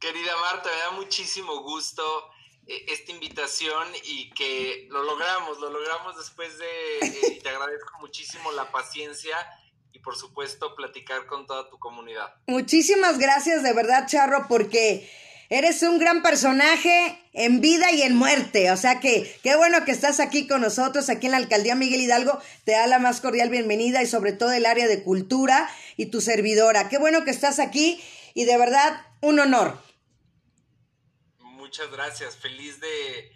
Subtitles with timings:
[0.00, 2.02] Querida Marta, me da muchísimo gusto
[2.66, 8.50] eh, esta invitación y que lo logramos, lo logramos después de, eh, te agradezco muchísimo
[8.52, 9.36] la paciencia
[9.92, 12.34] y por supuesto platicar con toda tu comunidad.
[12.46, 15.10] Muchísimas gracias de verdad, Charro, porque
[15.50, 18.70] eres un gran personaje en vida y en muerte.
[18.70, 22.00] O sea que qué bueno que estás aquí con nosotros, aquí en la Alcaldía Miguel
[22.00, 22.40] Hidalgo.
[22.64, 26.20] Te da la más cordial bienvenida y sobre todo el área de cultura y tu
[26.20, 26.88] servidora.
[26.88, 28.02] Qué bueno que estás aquí
[28.34, 29.80] y de verdad un honor.
[31.38, 33.32] Muchas gracias, feliz de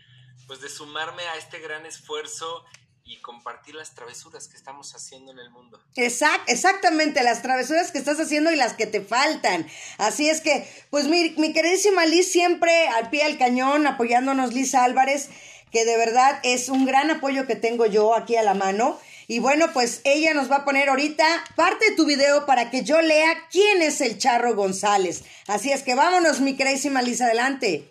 [0.47, 2.65] pues de sumarme a este gran esfuerzo
[3.05, 5.81] y compartir las travesuras que estamos haciendo en el mundo.
[5.97, 9.67] Exact, exactamente, las travesuras que estás haciendo y las que te faltan.
[9.99, 14.75] Así es que, pues mi, mi queridísima Liz siempre al pie del cañón, apoyándonos Liz
[14.75, 15.31] Álvarez,
[15.71, 19.01] que de verdad es un gran apoyo que tengo yo aquí a la mano.
[19.27, 21.25] Y bueno, pues ella nos va a poner ahorita
[21.57, 25.25] parte de tu video para que yo lea quién es el Charro González.
[25.47, 27.89] Así es que vámonos, mi queridísima Liz, adelante.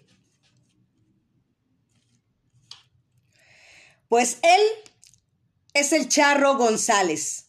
[4.07, 4.61] Pues él
[5.73, 7.45] es el Charro González.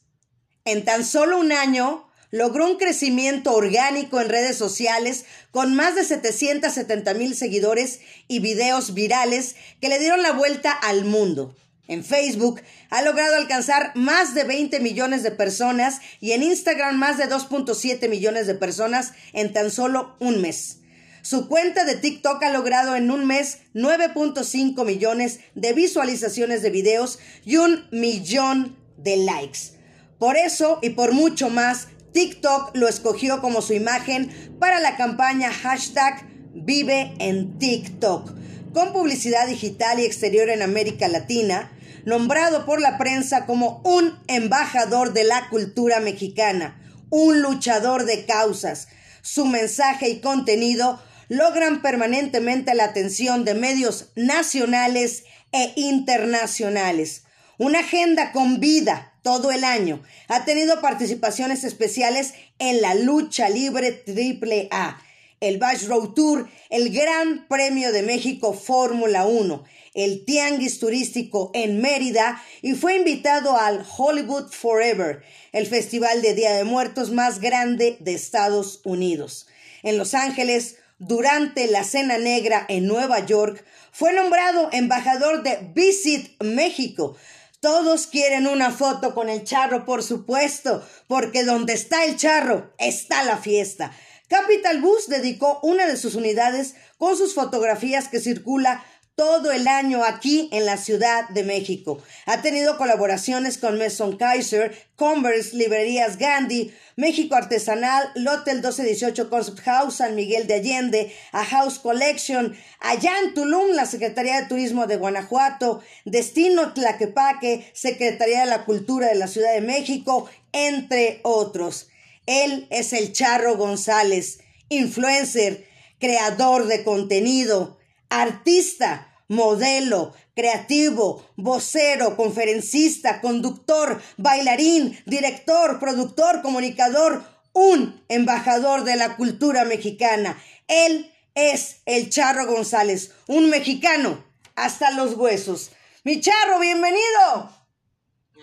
[0.64, 6.04] En tan solo un año logró un crecimiento orgánico en redes sociales con más de
[6.04, 11.54] 770 mil seguidores y videos virales que le dieron la vuelta al mundo.
[11.88, 17.18] En Facebook ha logrado alcanzar más de 20 millones de personas y en Instagram más
[17.18, 20.78] de 2.7 millones de personas en tan solo un mes.
[21.22, 27.20] Su cuenta de TikTok ha logrado en un mes 9.5 millones de visualizaciones de videos
[27.44, 29.78] y un millón de likes.
[30.18, 35.52] Por eso y por mucho más, TikTok lo escogió como su imagen para la campaña
[35.52, 38.32] hashtag Vive en TikTok,
[38.74, 41.72] con publicidad digital y exterior en América Latina,
[42.04, 48.88] nombrado por la prensa como un embajador de la cultura mexicana, un luchador de causas.
[49.22, 51.00] Su mensaje y contenido
[51.32, 57.22] logran permanentemente la atención de medios nacionales e internacionales.
[57.56, 60.02] Una agenda con vida todo el año.
[60.28, 65.00] Ha tenido participaciones especiales en la lucha libre triple A,
[65.40, 71.80] el Bash Road Tour, el Gran Premio de México Fórmula 1, el Tianguis Turístico en
[71.80, 75.22] Mérida y fue invitado al Hollywood Forever,
[75.52, 79.46] el festival de Día de Muertos más grande de Estados Unidos.
[79.82, 86.40] En Los Ángeles durante la Cena Negra en Nueva York, fue nombrado embajador de Visit
[86.42, 87.16] México.
[87.60, 93.24] Todos quieren una foto con el charro, por supuesto, porque donde está el charro está
[93.24, 93.92] la fiesta.
[94.28, 98.84] Capital Bus dedicó una de sus unidades con sus fotografías que circula
[99.22, 102.02] todo el año aquí en la Ciudad de México.
[102.26, 109.94] Ha tenido colaboraciones con Mason Kaiser, Converse, Librerías Gandhi, México Artesanal, Lotel 1218 Concept House,
[109.98, 114.96] San Miguel de Allende, A House Collection, allá en Tulum, la Secretaría de Turismo de
[114.96, 121.90] Guanajuato, Destino Tlaquepaque, Secretaría de la Cultura de la Ciudad de México, entre otros.
[122.26, 125.64] Él es el Charro González, influencer,
[126.00, 127.78] creador de contenido,
[128.10, 137.24] artista, modelo, creativo, vocero, conferencista, conductor, bailarín, director, productor, comunicador,
[137.54, 140.40] un embajador de la cultura mexicana.
[140.68, 144.22] Él es el Charro González, un mexicano
[144.54, 145.70] hasta los huesos.
[146.04, 147.50] Mi Charro, bienvenido.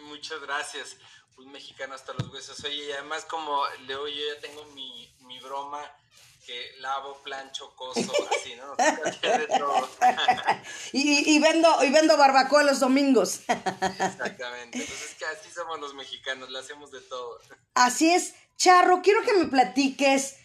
[0.07, 0.97] Muchas gracias.
[1.37, 2.63] Un mexicano hasta los huesos.
[2.65, 5.81] Oye, y además como Leo, yo ya tengo mi, mi broma
[6.49, 8.75] que lavo, plancho, coso, así, ¿no?
[10.93, 13.41] y, y, vendo, y vendo barbacoa los domingos.
[13.47, 14.79] Exactamente.
[14.79, 17.39] Entonces, que así somos los mexicanos, le hacemos de todo.
[17.75, 18.33] Así es.
[18.57, 20.37] Charro, quiero que me platiques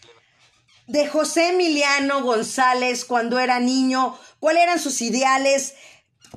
[0.87, 5.73] de José Emiliano González cuando era niño, cuáles eran sus ideales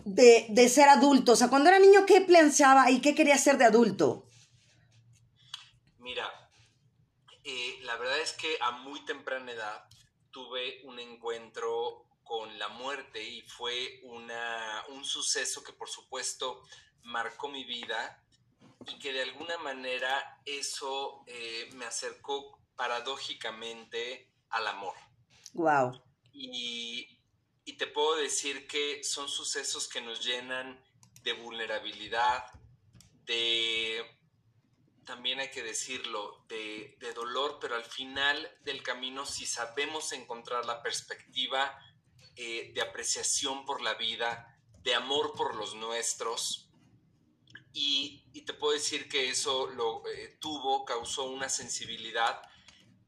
[0.05, 1.33] de, de ser adulto.
[1.33, 4.23] O sea, cuando era niño, ¿qué pensaba y qué quería ser de adulto?
[5.99, 6.36] Mira,
[7.49, 9.87] eh, la verdad es que a muy temprana edad
[10.31, 16.61] tuve un encuentro con la muerte y fue una, un suceso que por supuesto
[17.03, 18.21] marcó mi vida
[18.85, 24.95] y que de alguna manera eso eh, me acercó paradójicamente al amor.
[25.53, 26.03] Wow.
[26.33, 27.17] Y,
[27.63, 30.83] y te puedo decir que son sucesos que nos llenan
[31.23, 32.43] de vulnerabilidad,
[33.23, 34.16] de
[35.07, 40.83] también hay que decirlo, de, dolor, pero al final del camino, si sabemos encontrar la
[40.83, 41.79] perspectiva
[42.35, 46.69] eh, de apreciación por la vida, de amor por los nuestros,
[47.71, 52.41] y, te puedo decir que eso lo eh, tuvo, causó una sensibilidad,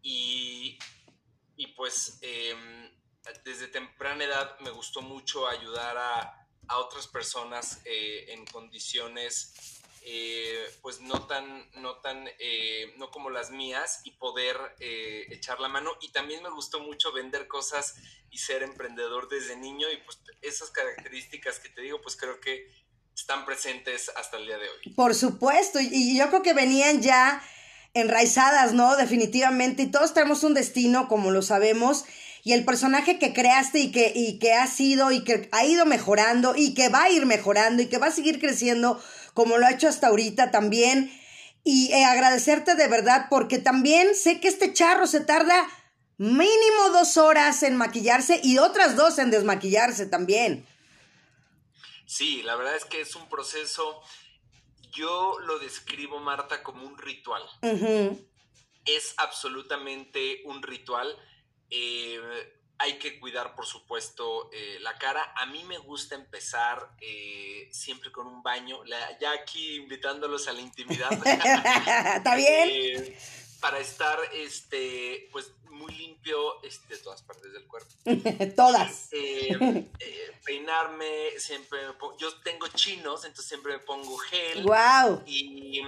[0.01, 0.79] y,
[1.75, 2.89] pues em,
[3.43, 10.65] desde temprana edad me gustó mucho ayudar a, a otras personas eh, en condiciones eh,
[10.81, 15.67] pues no tan, no tan, eh, no como las mías y poder eh, echar la
[15.67, 15.91] mano.
[16.01, 17.95] Y también me gustó mucho vender cosas
[18.29, 22.67] y ser emprendedor desde niño y pues esas características que te digo, pues creo que
[23.15, 24.93] están presentes hasta el día de hoy.
[24.93, 27.43] Por supuesto, y yo creo que venían ya
[27.93, 28.95] enraizadas, ¿no?
[28.95, 32.05] Definitivamente, y todos tenemos un destino, como lo sabemos,
[32.43, 35.85] y el personaje que creaste y que, y que ha sido y que ha ido
[35.85, 39.01] mejorando y que va a ir mejorando y que va a seguir creciendo,
[39.39, 41.17] como lo ha hecho hasta ahorita también.
[41.63, 45.65] Y eh, agradecerte de verdad porque también sé que este charro se tarda
[46.17, 50.67] mínimo dos horas en maquillarse y otras dos en desmaquillarse también.
[52.05, 54.01] Sí, la verdad es que es un proceso,
[54.91, 57.43] yo lo describo, Marta, como un ritual.
[58.83, 61.15] Es absolutamente un ritual.
[61.69, 65.33] Eh, hay que cuidar, por supuesto, eh, la cara.
[65.35, 68.83] A mí me gusta empezar eh, siempre con un baño,
[69.19, 71.11] ya aquí invitándolos a la intimidad.
[72.15, 72.69] ¿Está bien?
[72.71, 73.17] Eh,
[73.59, 77.91] para estar, este, pues, muy limpio este, de todas partes del cuerpo.
[78.55, 79.09] todas.
[80.45, 81.79] peinarme, siempre
[82.17, 84.63] yo tengo chinos, entonces siempre me pongo gel.
[84.63, 85.23] Wow.
[85.25, 85.81] Y,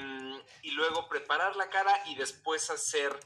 [0.62, 3.18] y luego preparar la cara y después hacer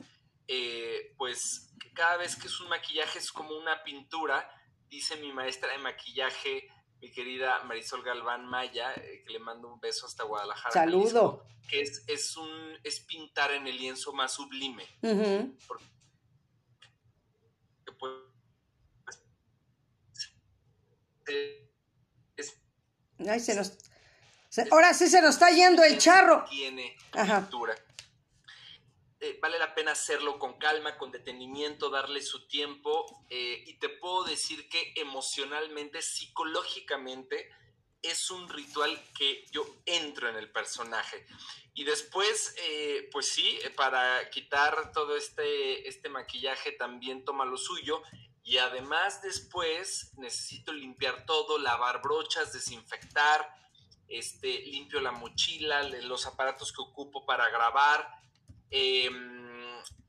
[0.47, 4.49] eh, pues cada vez que es un maquillaje es como una pintura,
[4.89, 6.67] dice mi maestra de maquillaje,
[7.01, 10.71] mi querida Marisol Galván Maya, eh, que le mando un beso hasta Guadalajara.
[10.71, 11.45] Saludo.
[11.69, 14.85] que es, es, un, es pintar en el lienzo más sublime.
[23.27, 23.77] Ay, se nos...
[24.71, 26.45] ahora sí se nos está yendo el charro.
[26.49, 27.75] Tiene pintura.
[29.21, 33.87] Eh, vale la pena hacerlo con calma, con detenimiento, darle su tiempo eh, y te
[33.87, 37.49] puedo decir que emocionalmente, psicológicamente,
[38.01, 41.25] es un ritual que yo entro en el personaje.
[41.73, 48.03] Y después, eh, pues sí, para quitar todo este, este maquillaje también toma lo suyo.
[48.43, 53.49] Y además después necesito limpiar todo, lavar brochas, desinfectar,
[54.07, 58.24] este, limpio la mochila, los aparatos que ocupo para grabar
[58.77, 59.15] Em,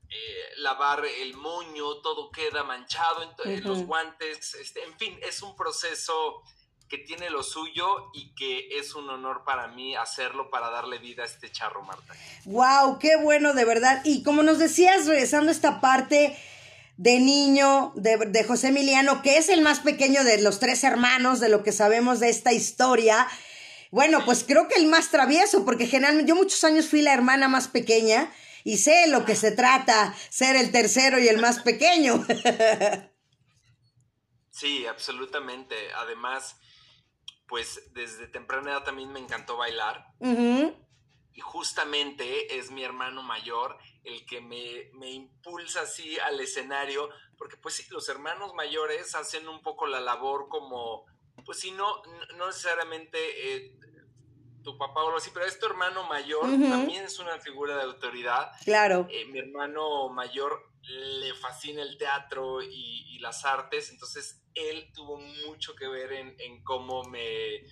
[0.09, 5.55] eh, lavar el moño, todo queda manchado, en, los guantes, este, en fin, es un
[5.55, 6.41] proceso
[6.89, 11.23] que tiene lo suyo y que es un honor para mí hacerlo para darle vida
[11.23, 12.13] a este charro, Marta.
[12.43, 14.01] Wow, qué bueno, de verdad.
[14.03, 16.37] Y como nos decías, regresando a esta parte
[16.97, 21.39] de niño de, de, José Emiliano, que es el más pequeño de los tres hermanos,
[21.39, 23.29] de lo que sabemos de esta historia.
[23.91, 27.47] Bueno, pues creo que el más travieso, porque generalmente yo muchos años fui la hermana
[27.47, 28.29] más pequeña
[28.67, 32.21] y sé lo que se trata, ser el tercero y el más pequeño.
[34.51, 35.93] sí, absolutamente.
[35.93, 36.59] Además,
[37.47, 40.07] pues desde temprana edad también me encantó bailar.
[40.19, 47.55] Y justamente es mi hermano mayor el que me, me, impulsa así al escenario, porque
[47.55, 51.05] pues sí, los hermanos mayores hacen un poco la labor como,
[51.45, 52.01] pues sí, no,
[52.35, 53.17] no necesariamente
[53.55, 53.77] eh,
[54.67, 57.83] tu papá o algo así, pero es tu hermano mayor, también es una figura de
[57.83, 58.51] autoridad.
[58.65, 59.07] Claro.
[59.09, 65.73] Eh, mi hermano mayor le fascina el teatro y, las artes, entonces él tuvo mucho
[65.73, 67.63] que ver en, cómo me,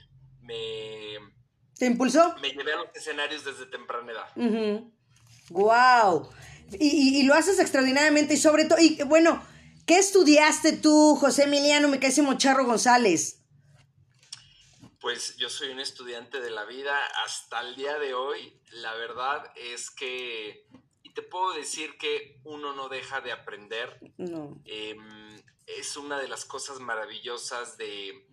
[0.42, 1.20] me...
[1.78, 2.36] ¿Te impulsó?
[2.42, 4.82] Me llevé a los escenarios desde temprana edad.
[5.50, 6.30] ¡Wow!
[6.80, 9.44] Y, lo haces extraordinariamente y sobre todo, y bueno,
[9.86, 13.45] ¿qué estudiaste tú, José Emiliano Micásimo Charro González?
[15.06, 18.60] Pues yo soy un estudiante de la vida hasta el día de hoy.
[18.72, 20.66] La verdad es que,
[21.04, 24.00] y te puedo decir que uno no deja de aprender.
[24.18, 24.60] No.
[24.66, 28.28] Em, es una de las cosas maravillosas de,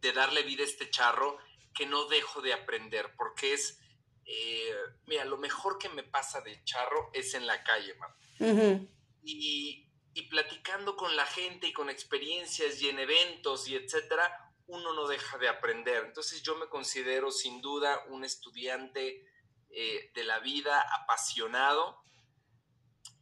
[0.00, 1.38] de darle vida a este charro
[1.72, 3.78] que no dejo de aprender, porque es,
[4.24, 4.74] eh,
[5.06, 8.90] mira, lo mejor que me pasa de charro es en la calle, man.
[9.22, 14.94] y, y platicando con la gente y con experiencias y en eventos y etcétera, uno
[14.94, 16.04] no deja de aprender.
[16.04, 19.24] Entonces yo me considero sin duda un estudiante
[19.70, 22.02] eh, de la vida, apasionado.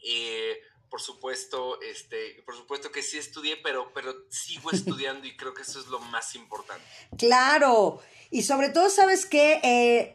[0.02, 0.60] Eh,
[0.90, 5.62] por supuesto, este, por supuesto que sí estudié, pero, pero sigo estudiando y creo que
[5.62, 6.84] eso es lo más importante.
[7.18, 8.00] Claro,
[8.30, 9.60] y sobre todo, ¿sabes qué?
[9.62, 10.14] Eh,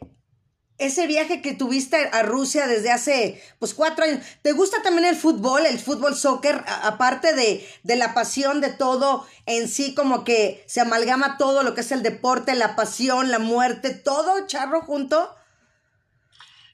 [0.86, 5.16] ese viaje que tuviste a Rusia desde hace pues cuatro años, ¿te gusta también el
[5.16, 10.64] fútbol, el fútbol soccer, aparte de, de, la pasión de todo en sí, como que
[10.66, 15.34] se amalgama todo lo que es el deporte, la pasión, la muerte, todo charro junto?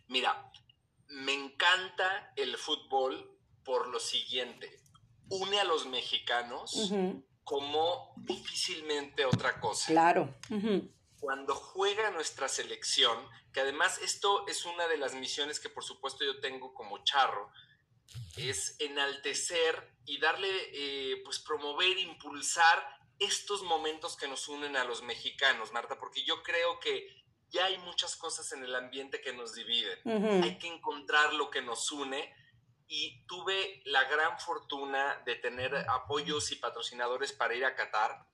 [0.08, 0.50] Mira,
[1.08, 4.80] me encanta el fútbol por lo siguiente,
[5.28, 6.92] une a los mexicanos
[7.44, 9.86] como difícilmente otra cosa.
[9.88, 10.34] Claro
[11.20, 13.18] cuando juega nuestra selección,
[13.52, 17.50] que además esto es una de las misiones que por supuesto yo tengo como charro,
[18.36, 25.02] es enaltecer y darle, eh, pues promover, impulsar estos momentos que nos unen a los
[25.02, 27.08] mexicanos, Marta, porque yo creo que
[27.50, 29.98] ya hay muchas cosas en el ambiente que nos dividen.
[30.42, 32.32] Hay que encontrar lo que nos une
[32.86, 38.24] y tuve la gran fortuna de tener apoyos y patrocinadores para ir a Qatar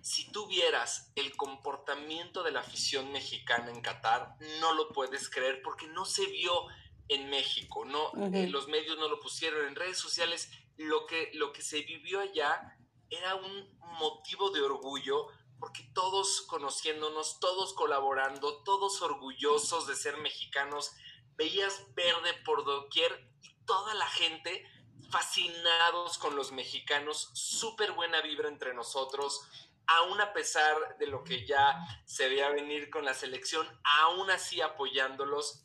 [0.00, 5.60] si tú vieras el comportamiento de la afición mexicana en Qatar, no lo puedes creer
[5.62, 6.66] porque no se vio
[7.08, 10.50] en México, no, eh, los medios no lo pusieron en redes sociales.
[10.76, 12.76] Lo que, lo que se vivió allá
[13.10, 15.28] era un motivo de orgullo
[15.58, 20.92] porque todos conociéndonos, todos colaborando, todos orgullosos de ser mexicanos,
[21.34, 24.64] veías verde por doquier y toda la gente
[25.10, 29.40] fascinados con los mexicanos, súper buena vibra entre nosotros,
[29.88, 33.66] aún a pesar de lo que ya se veía venir con la selección,
[34.00, 35.62] aún así apoyándolos.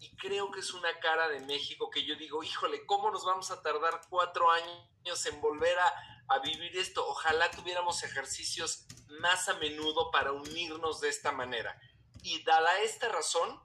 [0.00, 3.50] Y creo que es una cara de México que yo digo, híjole, ¿cómo nos vamos
[3.50, 7.06] a tardar cuatro años en volver a, vivir esto?
[7.06, 8.86] Ojalá tuviéramos ejercicios
[9.20, 11.78] más a menudo para unirnos de esta manera.
[12.22, 13.60] Y dada esta razón,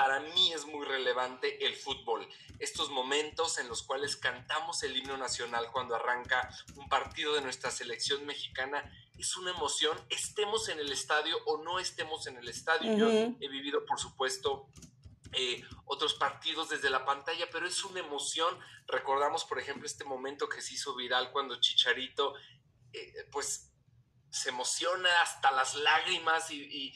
[0.00, 2.26] para mí es muy relevante el fútbol.
[2.58, 7.70] Estos momentos en los cuales cantamos el himno nacional cuando arranca un partido de nuestra
[7.70, 8.82] selección mexicana
[9.18, 12.96] es una emoción, estemos en el estadio o no estemos en el estadio.
[12.96, 14.70] Yo he vivido, por supuesto,
[15.32, 18.58] eh, otros partidos desde la pantalla, pero es una emoción.
[18.86, 22.36] Recordamos, por ejemplo, este momento que se hizo viral cuando Chicharito,
[22.94, 23.70] eh, pues,
[24.30, 26.94] se emociona hasta las lágrimas y,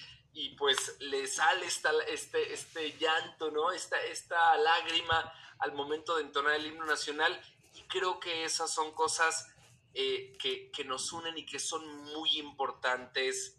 [0.57, 3.71] pues le sale esta, este, este llanto, ¿no?
[3.71, 7.41] Esta, esta lágrima al momento de entonar el himno nacional.
[7.75, 9.47] Y creo que esas son cosas
[9.95, 13.57] eh, que, nos unen y que son muy importantes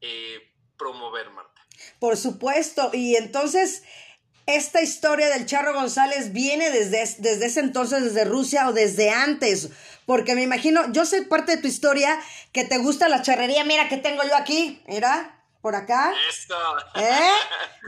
[0.00, 1.66] eh, promover, Marta.
[1.98, 3.82] Por supuesto, y entonces
[4.44, 9.70] esta historia del Charro González viene desde, desde ese entonces, desde Rusia o desde antes,
[10.04, 12.20] porque me imagino, yo sé parte de tu historia
[12.52, 15.39] que te gusta la charrería, mira que tengo yo aquí, mira.
[15.60, 16.12] Por acá.
[16.28, 16.56] Eso.
[16.94, 17.30] ¿Eh?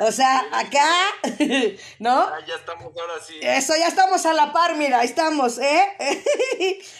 [0.00, 0.88] O sea, acá,
[1.98, 2.20] ¿no?
[2.20, 3.34] Ah, ya estamos ahora sí.
[3.40, 6.22] Eso, ya estamos a la par, mira, ahí estamos, ¿eh?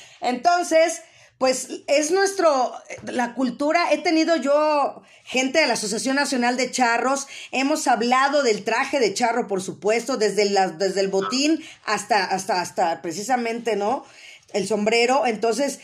[0.21, 1.03] Entonces,
[1.43, 2.73] pues es nuestro,
[3.05, 8.65] la cultura, he tenido yo gente de la Asociación Nacional de Charros, hemos hablado del
[8.65, 14.05] traje de charro, por supuesto, desde, la, desde el botín hasta, hasta, hasta precisamente, ¿no?
[14.53, 15.81] El sombrero, entonces,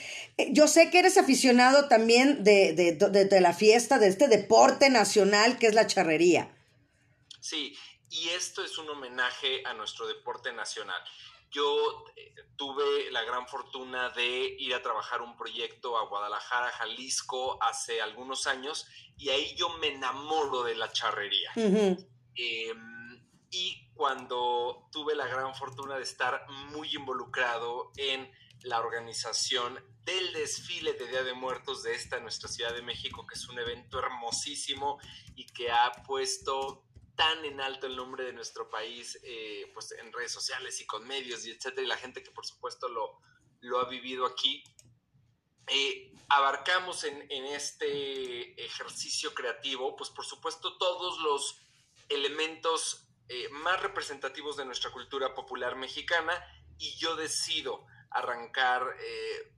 [0.51, 4.91] yo sé que eres aficionado también de, de, de, de la fiesta, de este deporte
[4.91, 6.55] nacional que es la charrería.
[7.41, 7.77] Sí,
[8.11, 11.01] y esto es un homenaje a nuestro deporte nacional.
[11.51, 17.63] Yo eh, tuve la gran fortuna de ir a trabajar un proyecto a Guadalajara, Jalisco,
[17.63, 21.53] hace algunos años, y ahí yo me enamoro de la charrería.
[22.35, 28.31] Em, y cuando tuve la gran fortuna de estar muy involucrado en
[28.63, 33.35] la organización del desfile de Día de Muertos de esta nuestra Ciudad de México, que
[33.35, 34.99] es un evento hermosísimo
[35.35, 36.85] y que ha puesto
[37.15, 41.07] tan en alto el nombre de nuestro país eh, pues en redes sociales y con
[41.07, 43.19] medios y etcétera, y la gente que por supuesto lo,
[43.61, 44.63] lo ha vivido aquí.
[45.67, 51.61] Eh, abarcamos en, en, este ejercicio creativo, pues por supuesto todos los
[52.09, 56.33] elementos eh, más representativos de nuestra cultura popular mexicana
[56.79, 59.53] y yo decido arrancar eh,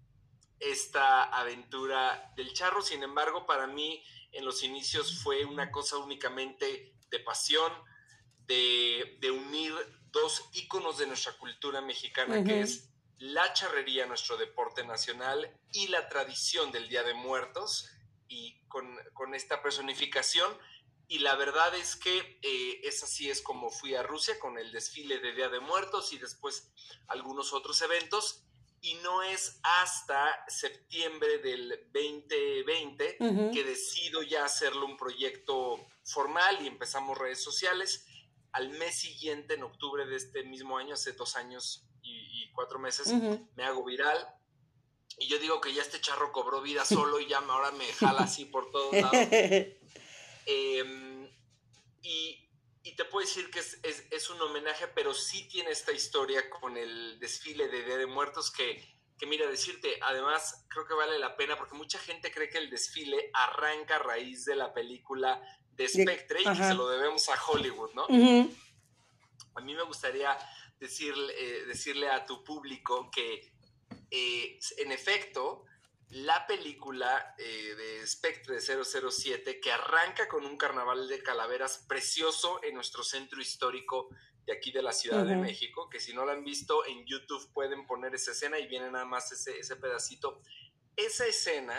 [0.59, 2.83] esta aventura del charro.
[2.83, 4.03] Sin embargo, para mí
[4.33, 7.73] en los inicios fue una cosa únicamente de pasión,
[8.47, 9.75] de, de unir
[10.11, 16.09] dos íconos de nuestra cultura mexicana, que es la charrería, nuestro deporte nacional, y la
[16.09, 17.91] tradición del Día de Muertos,
[18.29, 20.57] y con, con esta personificación.
[21.11, 24.71] Y la verdad es que eh, es así es como fui a Rusia con el
[24.71, 26.71] desfile de Día de Muertos y después
[27.09, 28.45] algunos otros eventos.
[28.81, 33.19] Y no es hasta septiembre del 2020
[33.53, 38.07] que decido ya hacerlo un proyecto formal y empezamos redes sociales.
[38.53, 43.13] Al mes siguiente, en octubre de este mismo año, hace dos años y, cuatro meses,
[43.57, 44.29] me hago viral.
[45.19, 48.21] Y yo digo que ya este charro cobró vida solo y ya ahora me jala
[48.21, 49.13] así por todos lados.
[50.53, 51.31] Eh,
[52.03, 52.49] y,
[52.83, 56.51] y, te puedo decir que es, es, es, un homenaje, pero sí tiene esta historia
[56.51, 58.83] con el desfile de Día de Muertos que,
[59.17, 62.69] que, mira, decirte, además creo que vale la pena porque mucha gente cree que el
[62.69, 65.41] desfile arranca a raíz de la película
[65.73, 68.07] de Spectre y que se lo debemos a Hollywood, ¿no?
[68.09, 68.57] Uh -huh.
[69.55, 70.37] A mí me gustaría
[70.81, 73.53] decirle, eh, decirle a tu público que
[74.11, 75.65] eh, en efecto
[76.11, 82.61] la película eh, de Spectre de 007 que arranca con un carnaval de calaveras precioso
[82.65, 84.09] en nuestro centro histórico
[84.45, 85.29] de aquí de la Ciudad uh -huh.
[85.29, 88.67] de México, que si no la han visto en YouTube pueden poner esa escena y
[88.67, 90.41] viene nada más ese, ese pedacito.
[90.97, 91.77] Esa escena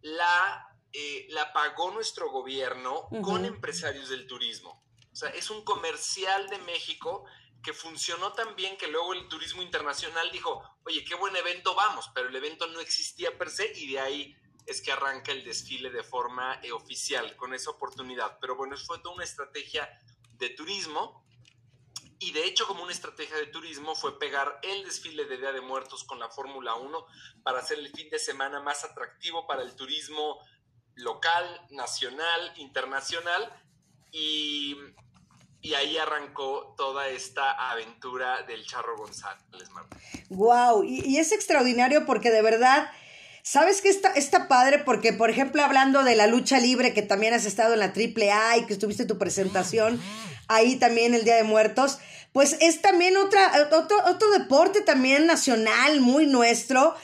[0.00, 3.20] la, eh, la pagó nuestro gobierno uh -huh.
[3.20, 4.82] con empresarios del turismo.
[5.12, 7.24] O sea, es un comercial de México
[7.64, 12.10] que funcionó tan bien que luego el turismo internacional dijo, oye, qué buen evento vamos,
[12.14, 15.90] pero el evento no existía per se y de ahí es que arranca el desfile
[15.90, 18.38] de forma eh, oficial con esa oportunidad.
[18.40, 19.88] Pero bueno, fue toda una estrategia
[20.32, 21.26] de turismo
[22.18, 25.60] y de hecho como una estrategia de turismo fue pegar el desfile de Día de
[25.60, 27.06] Muertos con la Fórmula 1
[27.42, 30.38] para hacer el fin de semana más atractivo para el turismo
[30.96, 33.52] local, nacional, internacional
[34.12, 34.76] y
[35.64, 39.96] y ahí arrancó toda esta aventura del Charro González, Marta.
[40.28, 42.90] Wow, y, y, es extraordinario porque de verdad,
[43.42, 44.80] ¿sabes qué está, está padre?
[44.80, 48.58] Porque, por ejemplo, hablando de la lucha libre, que también has estado en la AAA
[48.58, 49.98] y que estuviste tu presentación
[50.48, 51.98] ahí también el Día de Muertos,
[52.32, 56.94] pues es también otra, otro, otro deporte también nacional, muy nuestro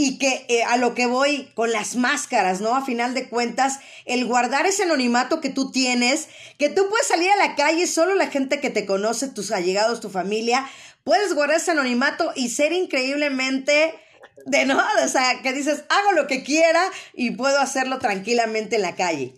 [0.00, 2.76] y que eh, a lo que voy con las máscaras, ¿no?
[2.76, 7.28] A final de cuentas, el guardar ese anonimato que tú tienes, que tú puedes salir
[7.32, 10.70] a la calle, solo la gente que te conoce, tus allegados, tu familia,
[11.02, 13.98] puedes guardar ese anonimato y ser increíblemente
[14.46, 18.82] de no, o sea, que dices, hago lo que quiera y puedo hacerlo tranquilamente en
[18.82, 19.34] la calle.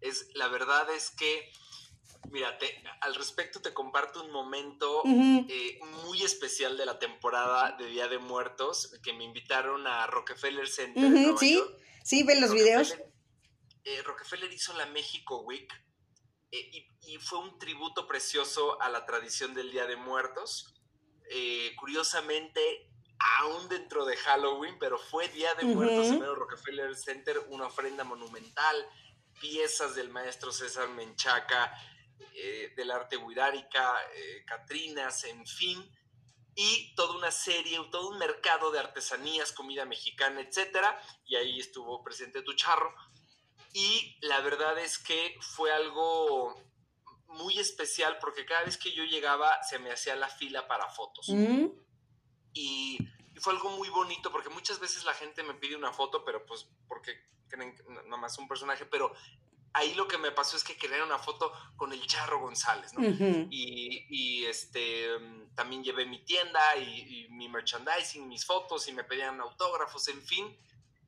[0.00, 1.50] Es, la verdad es que
[2.30, 5.46] Mira, te, al respecto te comparto un momento uh -huh.
[5.48, 10.68] eh, muy especial de la temporada de Día de Muertos, que me invitaron a Rockefeller
[10.68, 11.04] Center.
[11.04, 11.78] Uh -huh, sí, York.
[12.04, 12.96] sí, ven los videos.
[13.84, 15.72] Eh, Rockefeller hizo la México Week
[16.50, 20.74] eh, y, y, fue un tributo precioso a la tradición del Día de Muertos.
[21.76, 22.88] Curiosamente,
[23.40, 26.16] aún dentro de Halloween, pero fue Día de Muertos uh -huh.
[26.16, 28.76] en el Rockefeller Center, una ofrenda monumental,
[29.40, 31.72] piezas del maestro César Menchaca,
[32.34, 35.90] eh, del arte buidárica, eh, Catrinas, en fin,
[36.54, 42.02] y toda una serie, todo un mercado de artesanías, comida mexicana, etcétera, y ahí estuvo
[42.02, 42.92] presente tu charro.
[43.72, 46.54] Y la verdad es que fue algo
[47.28, 51.28] muy especial porque cada vez que yo llegaba se me hacía la fila para fotos.
[51.28, 51.66] Mm.
[52.54, 52.98] Y,
[53.34, 56.44] y, fue algo muy bonito porque muchas veces la gente me pide una foto, pero
[56.44, 57.12] pues porque
[57.48, 59.14] creen que nada más un personaje, pero
[59.72, 63.00] ahí lo que me pasó es que querían una foto con el Charro González, ¿no?
[63.00, 63.48] Uh -huh.
[63.50, 65.08] y, y, este,
[65.54, 70.22] también llevé mi tienda y, y, mi merchandising, mis fotos y me pedían autógrafos, en
[70.22, 70.56] fin.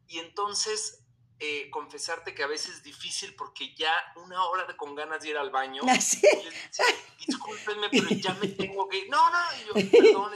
[0.06, 1.00] Y entonces,
[1.42, 5.30] eh, confesarte que a veces es difícil porque ya una hora de con ganas de
[5.30, 5.80] ir al baño.
[5.88, 6.20] ¿Ah, ¿Sí?
[7.26, 9.08] Discúlpenme, pero ya me tengo que ir.
[9.08, 10.32] No, no, y yo, perdón,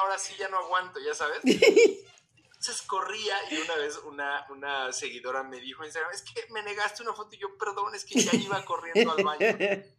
[0.00, 1.40] ahora sí ya no aguanto, ya sabes.
[2.58, 6.62] Entonces corría y una vez una, una seguidora me dijo en Instagram, es que me
[6.62, 9.38] negaste una foto y yo, perdón, es que ya iba corriendo al baño.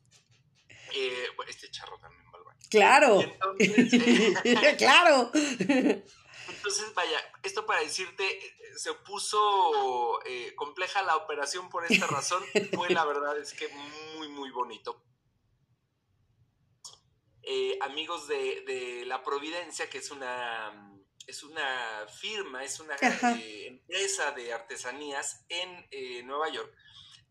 [0.91, 3.19] Eh, este charro también va Claro.
[4.79, 5.31] claro.
[5.33, 8.27] Entonces, vaya, esto para decirte,
[8.75, 12.43] se puso eh, compleja la operación por esta razón.
[12.73, 13.67] Fue la verdad es que
[14.15, 15.03] muy, muy bonito.
[17.43, 20.88] Eh, amigos de, La Providencia, que es una,
[21.29, 26.73] es una firma, es una eh, empresa de artesanías en Nueva York,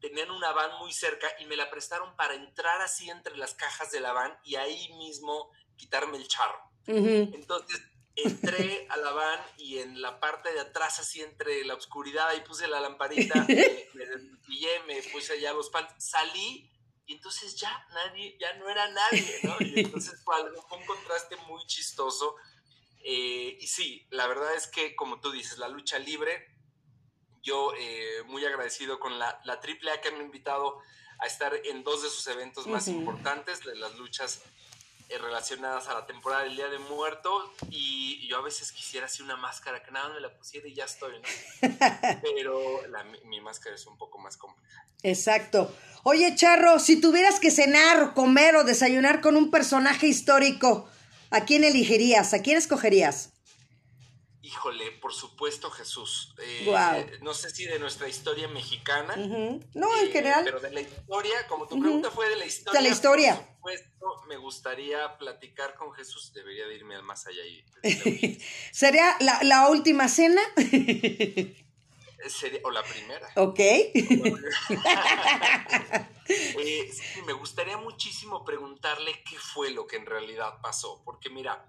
[0.01, 3.91] tenían una van muy cerca y me la prestaron para entrar así entre las cajas
[3.91, 6.61] de la van y ahí mismo quitarme el charro.
[6.87, 7.83] Entonces
[8.15, 12.41] entré a la van y en la parte de atrás, así entre la oscuridad, ahí
[12.41, 16.71] puse la lamparita, me, me me puse allá los pants, salí
[17.09, 19.57] y entonces ya nadie, ya no era nadie, ¿no?
[19.61, 22.37] Y entonces fue, algo, un contraste muy chistoso.
[23.11, 26.47] Eh, y sí, la verdad es que, como tú dices, la lucha libre,
[27.43, 30.79] yo eh, muy agradecido con la, la AAA que me ha invitado
[31.19, 34.43] a estar en dos de sus eventos más importantes, de las luchas
[35.09, 39.23] eh, relacionadas a la temporada del Día de Muertos y yo a veces quisiera así
[39.23, 41.15] una máscara que nada me la pusiera y ya estoy,
[42.23, 42.83] Pero
[43.25, 44.85] mi, máscara es un poco más compleja.
[45.03, 45.75] Exacto.
[46.03, 50.91] Oye, Charro, si tuvieras que cenar, comer o desayunar con un personaje histórico,
[51.31, 52.35] ¿a quién elegirías?
[52.35, 53.33] ¿A quién escogerías?
[54.49, 56.35] Híjole, por supuesto Jesús.
[56.41, 59.15] Eh, no sé si de nuestra historia mexicana.
[59.17, 60.43] No, en eh, general.
[60.43, 62.81] Pero de la historia, como tu pregunta fue de la historia.
[62.81, 63.35] De la historia.
[63.37, 66.33] Por supuesto, me gustaría platicar con Jesús.
[66.33, 67.43] Debería de irme más allá.
[67.45, 67.63] Y,
[68.73, 70.41] ¿Sería la, última cena?
[72.27, 73.29] Sería, o la primera.
[73.37, 73.59] Ok.
[76.31, 76.91] Eh,
[77.25, 81.03] me gustaría muchísimo preguntarle qué fue lo que en realidad pasó.
[81.03, 81.67] Porque mira,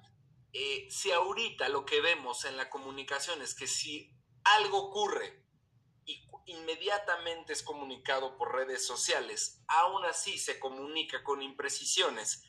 [0.51, 5.45] eh, si ahorita lo que vemos en la comunicación es que si algo ocurre
[6.05, 12.43] y inmediatamente es comunicado por redes sociales, aún así se comunica con imprecisiones,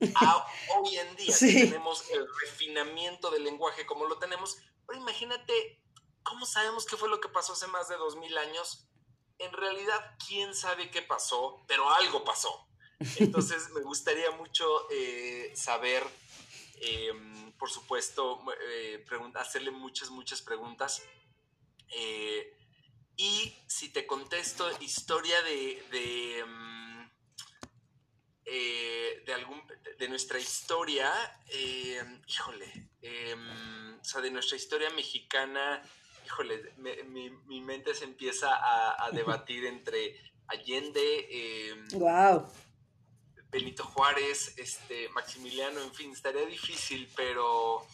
[0.00, 5.82] hoy en día tenemos el refinamiento del lenguaje como lo tenemos, pero imagínate
[6.22, 8.88] cómo sabemos qué fue lo que pasó hace más de dos mil años.
[9.38, 12.68] En realidad, quién sabe qué pasó, pero algo pasó.
[13.18, 16.04] Entonces, me gustaría mucho eh, saber
[16.80, 19.04] Em, por supuesto, eh,
[19.34, 21.02] hacerle muchas, muchas preguntas.
[21.90, 22.56] Eh,
[23.16, 27.10] y si te contesto historia de, de, em,
[28.44, 29.62] eh, de, algún,
[29.98, 31.10] de nuestra historia,
[31.48, 32.88] em, híjole,
[34.00, 35.82] o sea, de nuestra historia mexicana,
[36.28, 40.14] híjole, mi, mente se empieza a, a debatir entre
[40.46, 42.46] Allende, wow
[43.50, 47.86] Benito Juárez, este, Maximiliano, en fin, estaría difícil, pero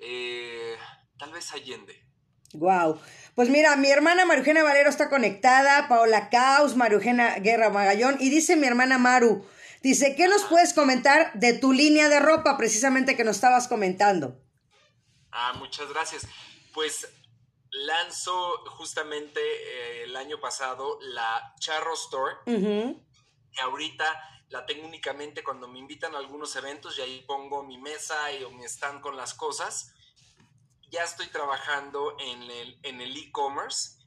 [0.00, 0.76] eh,
[1.18, 1.98] tal vez Allende.
[2.52, 3.00] Wow.
[3.34, 8.56] Pues mira, mi hermana Marujena Valero está conectada, Paola Caos, Marujena Guerra Magallón, y dice
[8.56, 9.46] mi hermana Maru,
[9.82, 14.38] dice, ¿qué nos puedes comentar de tu línea de ropa precisamente que nos estabas comentando?
[15.30, 16.26] Ah, muchas gracias.
[16.74, 17.08] Pues
[17.72, 25.66] lanzo justamente eh, el año pasado la Charro Store, que ahorita la tengo únicamente cuando
[25.66, 29.16] me invitan a algunos eventos y ahí pongo mi mesa y, o mi stand con
[29.16, 29.94] las cosas.
[30.90, 34.02] Ya estoy trabajando en el en el e-commerce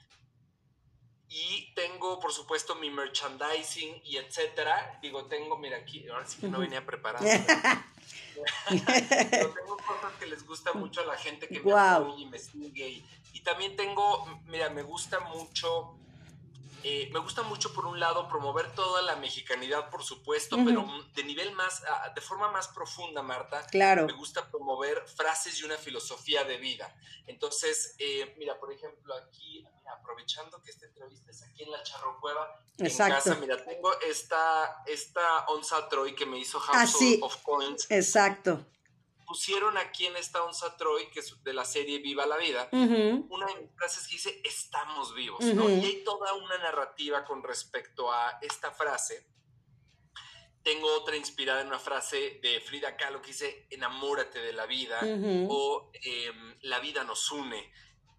[1.27, 4.99] y tengo, por supuesto, mi merchandising y etcétera.
[5.01, 7.25] Digo, tengo, mira aquí, ahora sí que no venía preparado.
[8.69, 12.37] Pero tengo cosas que les gusta mucho a la gente que me apoya y me
[12.37, 12.87] sigue.
[12.87, 15.99] Y, y también tengo, mira, me gusta mucho
[16.87, 21.23] eh, me gusta mucho, por un lado, promover toda la mexicanidad, por supuesto, pero de
[21.23, 23.65] nivel más, ah, de forma más profunda, Marta.
[23.71, 24.05] Claro.
[24.05, 26.95] Me gusta promover frases y una filosofía de vida.
[27.25, 29.67] Entonces, eh, mira, por ejemplo, aquí,
[29.99, 33.15] aprovechando que esta entrevista es aquí en la Charrocueva, Exacto.
[33.15, 37.89] en casa, mira, tengo esta, esta onza Troy que me hizo House ah, of Coins.
[37.89, 38.63] Exacto
[39.25, 43.47] pusieron aquí en esta onza Troy, que es de la serie Viva la Vida, una
[43.47, 45.69] de mis frases que dice, estamos vivos, ¿no?
[45.69, 49.27] Y hay toda una narrativa con respecto a esta frase.
[50.63, 54.99] Tengo otra inspirada en una frase de Frida Kahlo que dice, enamórate de la vida
[55.47, 57.71] o em, la vida nos une,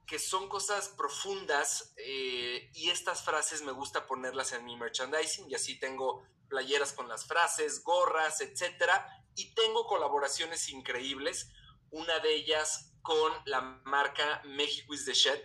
[0.07, 5.55] que son cosas profundas eh, y estas frases me gusta ponerlas en mi merchandising y
[5.55, 11.51] así tengo playeras con las frases, gorras, etcétera, y tengo colaboraciones increíbles,
[11.91, 15.43] una de ellas con la marca México is the Shed,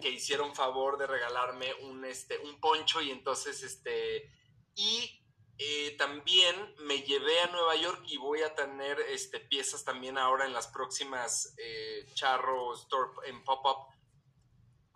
[0.00, 4.32] que hicieron favor de regalarme un, este, un poncho y entonces, este,
[4.74, 5.22] y
[5.58, 10.46] eh, también me llevé a Nueva York y voy a tener este, piezas también ahora
[10.46, 13.97] en las próximas eh, Charro Store en Pop-Up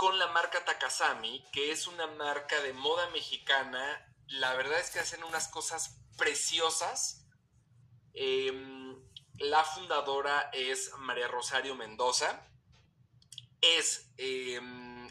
[0.02, 4.04] con la marca Takasami, que es una marca de moda mexicana.
[4.26, 7.28] La verdad es que hacen unas cosas preciosas.
[8.12, 9.00] Em,
[9.34, 12.50] la fundadora es María Rosario Mendoza.
[13.60, 15.06] Es em,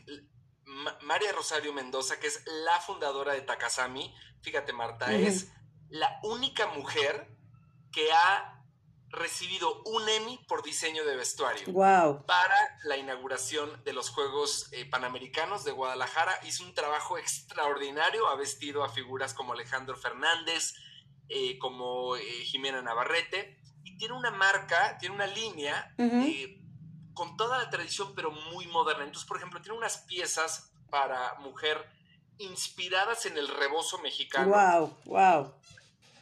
[1.03, 4.13] María Rosario Mendoza, que es la fundadora de Takasami.
[4.41, 5.53] Fíjate, Marta, es
[5.87, 7.29] la única mujer
[7.93, 8.60] que ha
[9.11, 11.65] recibido un Emmy por diseño de vestuario.
[11.71, 12.25] Wow.
[12.25, 16.33] Para la inauguración de los Juegos eh, Panamericanos de Guadalajara.
[16.45, 18.27] Hizo un trabajo extraordinario.
[18.27, 20.75] Ha vestido a figuras como Alejandro Fernández,
[21.29, 23.59] eh, como eh, Jimena Navarrete.
[23.83, 25.93] Y tiene una marca, tiene una línea
[27.13, 29.03] con toda la tradición, pero muy moderna.
[29.03, 31.77] Entonces, por ejemplo, tiene unas piezas para mujer
[32.37, 34.49] inspiradas en el rebozo mexicano.
[34.49, 35.53] Wow, wow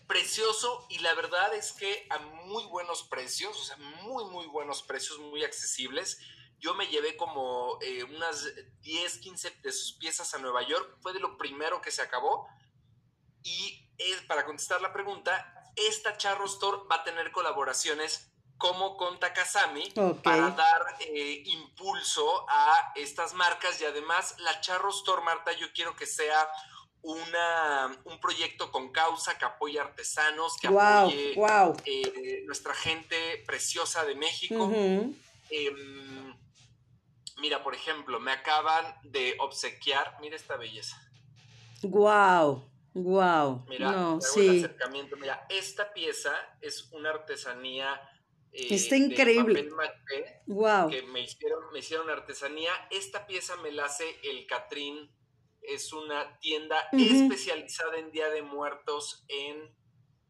[0.09, 4.81] precioso y la verdad es que a muy buenos precios, o sea, muy, muy buenos
[4.81, 6.19] precios, muy accesibles.
[6.57, 8.47] Yo me llevé como eh, unas
[8.81, 12.47] 10, 15 de sus piezas a Nueva York, fue de lo primero que se acabó.
[13.43, 13.87] Y
[14.27, 19.93] para contestar la pregunta, esta Charro Store va a tener colaboraciones como con Takasami
[20.23, 25.95] para dar eh, impulso a estas marcas y además la Charro Store, Marta, yo quiero
[25.95, 26.49] que sea
[27.01, 31.33] una, un proyecto con causa que apoye artesanos, que apoye
[31.85, 34.71] eh, nuestra gente preciosa de México.
[35.49, 36.35] Em,
[37.41, 41.01] mira, por ejemplo, me acaban de obsequiar, mira esta belleza.
[41.83, 43.65] Wow, wow.
[43.69, 44.59] Mira, no, sí.
[44.59, 45.15] acercamiento.
[45.15, 47.99] Mira, esta pieza es una artesanía.
[48.51, 49.69] Eh, Está increíble.
[50.47, 50.89] wow.
[50.89, 52.71] Que me hicieron, me hicieron artesanía.
[52.91, 55.09] Esta pieza me la hace el Catrín
[55.69, 59.75] es una tienda especializada en Día de Muertos en,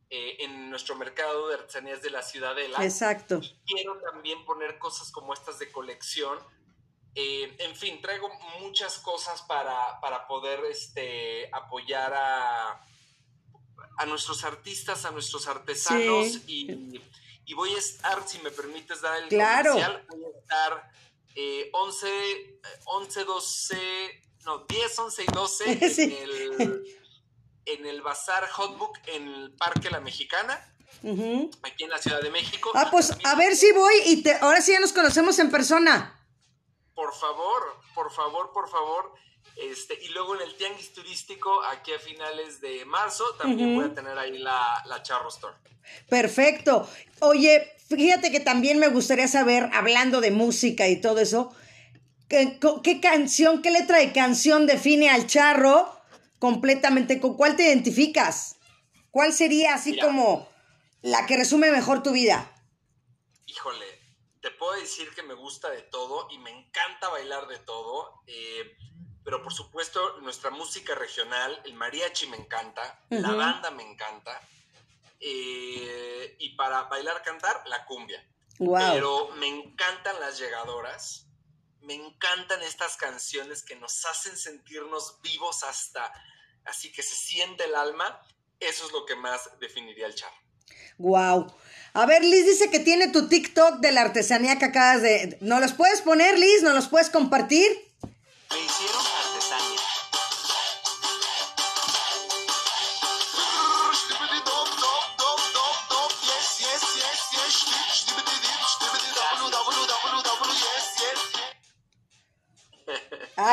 [0.09, 2.83] eh, en nuestro mercado de artesanías de la Ciudadela.
[2.83, 3.41] Exacto.
[3.65, 6.37] quiero también poner cosas como estas de colección.
[7.15, 12.85] Eh, en fin, traigo muchas cosas para, para poder este, apoyar a,
[13.97, 17.01] a nuestros artistas, a nuestros artesanos y,
[17.45, 19.73] y, voy a estar, si me permites dar el claro.
[19.73, 20.91] voy a estar
[21.35, 25.71] eh, 11, 11, 12 no, 10, 11 y 12
[26.03, 26.83] en, el,
[27.65, 30.65] en el Bazar Hotbook en el Parque La Mexicana.
[31.63, 32.71] Aquí en la Ciudad de México.
[32.75, 36.19] Ah, pues a ver si voy y te, ahora sí ya nos conocemos en persona.
[36.93, 39.13] Por favor, por favor, por favor.
[39.55, 43.93] Este, y luego en el Tianguis Turístico, aquí a finales de marzo, también voy a
[43.93, 45.55] tener ahí la, la Charro Store.
[46.09, 46.87] Perfecto.
[47.19, 51.53] Oye, fíjate que también me gustaría saber, hablando de música y todo eso,
[52.29, 55.91] ¿Qué, canción, qué letra de canción define al charro
[56.37, 57.19] completamente?
[57.19, 58.57] ¿Con cuál te identificas?
[59.09, 60.47] ¿Cuál sería así como
[61.01, 62.53] la que resume mejor tu vida?
[63.47, 63.85] Híjole,
[64.41, 68.21] te puedo decir que me gusta de todo y me encanta bailar de todo.
[68.27, 68.77] Eh,
[69.23, 74.39] pero por supuesto, nuestra música regional, el mariachi me encanta, la banda me encanta.
[75.19, 78.23] Eh, y para bailar, cantar, la cumbia.
[78.59, 81.28] Pero me encantan las llegadoras
[81.89, 86.13] me encantan estas canciones que nos hacen sentirnos vivos hasta
[86.65, 88.21] así que se siente el alma.
[88.59, 90.31] Eso es lo que más definiría el char.
[90.99, 91.51] Wow.
[91.93, 95.39] A ver, Liz dice que tiene tu TikTok de la artesanía que acabas de.
[95.41, 96.61] ¿No los puedes poner, Liz?
[96.61, 97.88] ¿No los puedes compartir?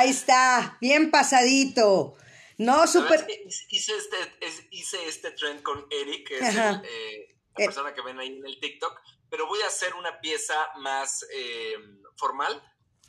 [0.06, 2.14] Ahí está, bien pasadito.
[2.58, 3.26] No, súper.
[3.70, 7.66] Hice este, hice este trend con Eric, que es el, eh, la eh.
[7.66, 11.74] persona que ven ahí en el TikTok, pero voy a hacer una pieza más eh,
[12.16, 12.62] formal.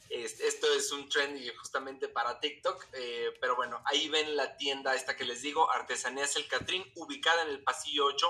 [0.10, 2.88] Esto es un trend justamente para TikTok,
[3.42, 7.50] pero bueno, ahí ven la tienda esta que les digo, Artesanías El Catrín, ubicada en
[7.50, 8.28] el pasillo 8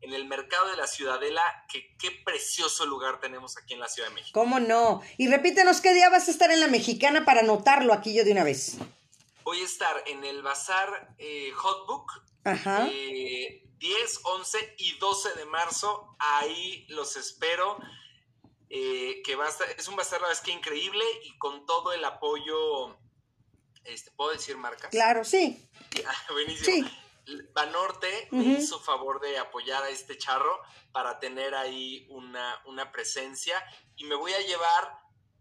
[0.00, 4.08] en el mercado de la Ciudadela, que qué precioso lugar tenemos aquí en la Ciudad
[4.08, 4.38] de México.
[4.38, 5.02] ¿Cómo no?
[5.16, 8.32] Y repítenos qué día vas a estar en la Mexicana para anotarlo aquí yo de
[8.32, 8.76] una vez.
[9.42, 12.12] Voy a estar en el Bazar eh, Hotbook.
[12.44, 12.84] Ajá.
[12.84, 13.62] 10, eh,
[14.22, 16.16] 11 y 12 de marzo.
[16.18, 17.78] Ahí los espero.
[18.70, 21.94] Eh, que va a estar, es un bazar la vez que increíble y con todo
[21.94, 22.98] el apoyo,
[23.84, 24.90] este, ¿puedo decir marcas?
[24.90, 25.66] Claro, sí.
[26.06, 26.86] Ah, buenísimo.
[26.86, 26.98] Sí
[27.52, 30.60] Banorte me hizo favor de apoyar a este charro
[30.92, 33.62] para tener ahí una, una presencia
[33.96, 34.98] y me voy a llevar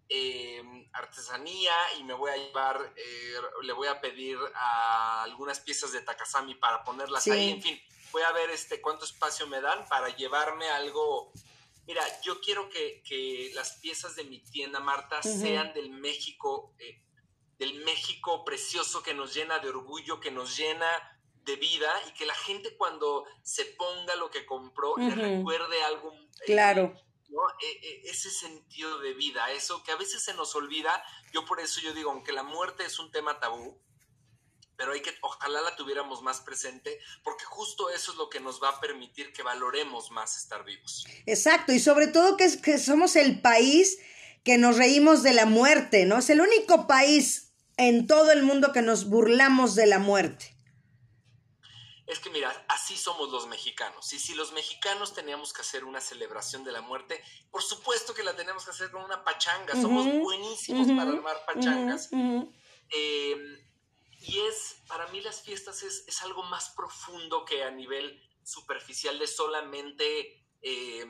[0.10, 5.92] em, artesanía y me voy a llevar, eh, le voy a pedir a algunas piezas
[5.92, 9.88] de Takasami para ponerlas ahí, en fin, voy a ver este cuánto espacio me dan
[9.88, 11.32] para llevarme algo.
[11.86, 17.02] Mira, yo quiero que, las piezas de mi tienda, Marta, sean del México, eh,
[17.58, 21.17] del México precioso que nos llena de orgullo, que nos llena
[21.48, 26.14] de vida y que la gente cuando se ponga lo que compró le recuerde algo.
[26.14, 26.94] eh, Claro.
[27.30, 27.42] ¿no?
[27.62, 31.04] E- e- ese sentido de vida, eso que a veces se nos olvida.
[31.34, 33.82] Yo por eso yo digo, aunque la muerte es un tema tabú,
[34.78, 38.62] pero hay que, ojalá la tuviéramos más presente, porque justo eso es lo que nos
[38.62, 41.06] va a permitir que valoremos más estar vivos.
[41.26, 43.98] Exacto, y sobre todo que, es, que somos el país
[44.44, 46.20] que nos reímos de la muerte, ¿no?
[46.20, 50.56] Es el único país en todo el mundo que nos burlamos de la muerte.
[52.08, 54.12] Es que mira, así somos los mexicanos.
[54.14, 58.24] Y si los mexicanos teníamos que hacer una celebración de la muerte, por supuesto que
[58.24, 59.74] la tenemos que hacer con una pachanga.
[59.82, 62.10] Somos buenísimos para armar pachangas.
[62.90, 63.36] Eh,
[64.22, 69.20] y es, para mí las fiestas es, es algo más profundo que a nivel superficial
[69.20, 70.46] de solamente...
[70.62, 71.06] eh,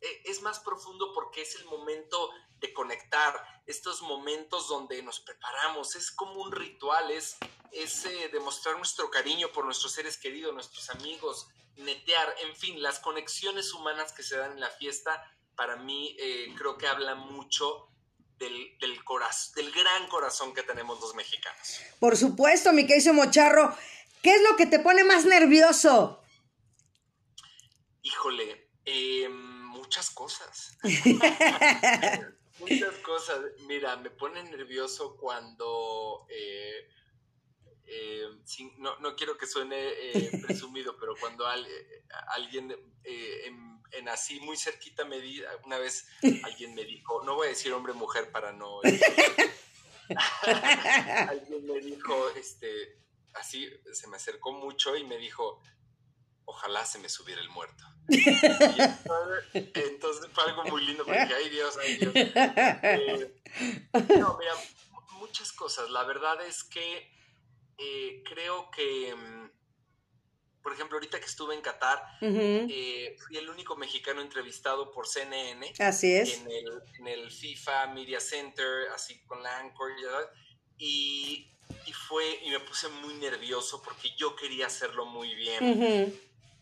[0.00, 2.30] e- es más profundo porque es el momento
[2.60, 3.34] de conectar,
[3.66, 7.36] estos momentos donde nos preparamos, es como un ritual, es,
[7.72, 12.98] es eh, demostrar nuestro cariño por nuestros seres queridos, nuestros amigos, netear, en fin, las
[12.98, 15.22] conexiones humanas que se dan en la fiesta,
[15.54, 17.88] para mí eh, creo que habla mucho
[18.38, 21.80] del, del corazón, del gran corazón que tenemos los mexicanos.
[21.98, 23.76] Por supuesto, mi querido Mocharro.
[24.22, 26.22] ¿Qué es lo que te pone más nervioso?
[28.02, 30.76] Híjole, eh, muchas cosas.
[32.58, 33.40] muchas cosas.
[33.66, 36.26] Mira, me pone nervioso cuando...
[36.28, 36.88] eh,
[37.86, 43.80] eh, sin- no, no quiero que suene eh, presumido, pero cuando al- eh, alguien en,
[43.92, 46.06] en así muy cerquita me di, una vez
[46.42, 48.80] alguien me dijo, no voy a decir hombre o mujer para no...
[51.28, 52.98] alguien me dijo, este,
[53.34, 55.60] así se me acercó mucho y me dijo,
[56.44, 57.84] ojalá se me subiera el muerto.
[58.08, 59.44] Entonces,
[59.74, 62.12] entonces fue algo muy lindo porque ay Dios, ay Dios.
[62.88, 63.40] Eh,
[64.18, 64.54] no, mira,
[64.92, 65.90] mu- muchas cosas.
[65.90, 67.10] La verdad es que
[67.78, 69.50] eh, creo que, mm,
[70.62, 75.72] por ejemplo, ahorita que estuve en Qatar, eh, fui el único mexicano entrevistado por CNN
[75.78, 76.38] Así es.
[76.40, 79.92] en el, en el FIFA Media Center, así con la Anchor,
[80.78, 81.52] y,
[81.86, 86.18] y fue, y me puse muy nervioso porque yo quería hacerlo muy bien.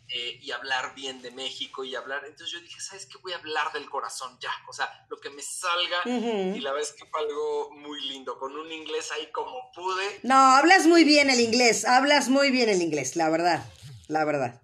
[0.08, 3.18] Eh, y hablar bien de México y hablar, entonces yo dije, ¿sabes qué?
[3.22, 6.88] Voy a hablar del corazón ya, o sea, lo que me salga, y la verdad
[6.88, 11.04] es que fue algo muy lindo, con un inglés ahí como pude, No, hablas muy
[11.04, 13.64] bien el inglés, hablas muy bien el inglés, la verdad,
[14.08, 14.60] la verdad.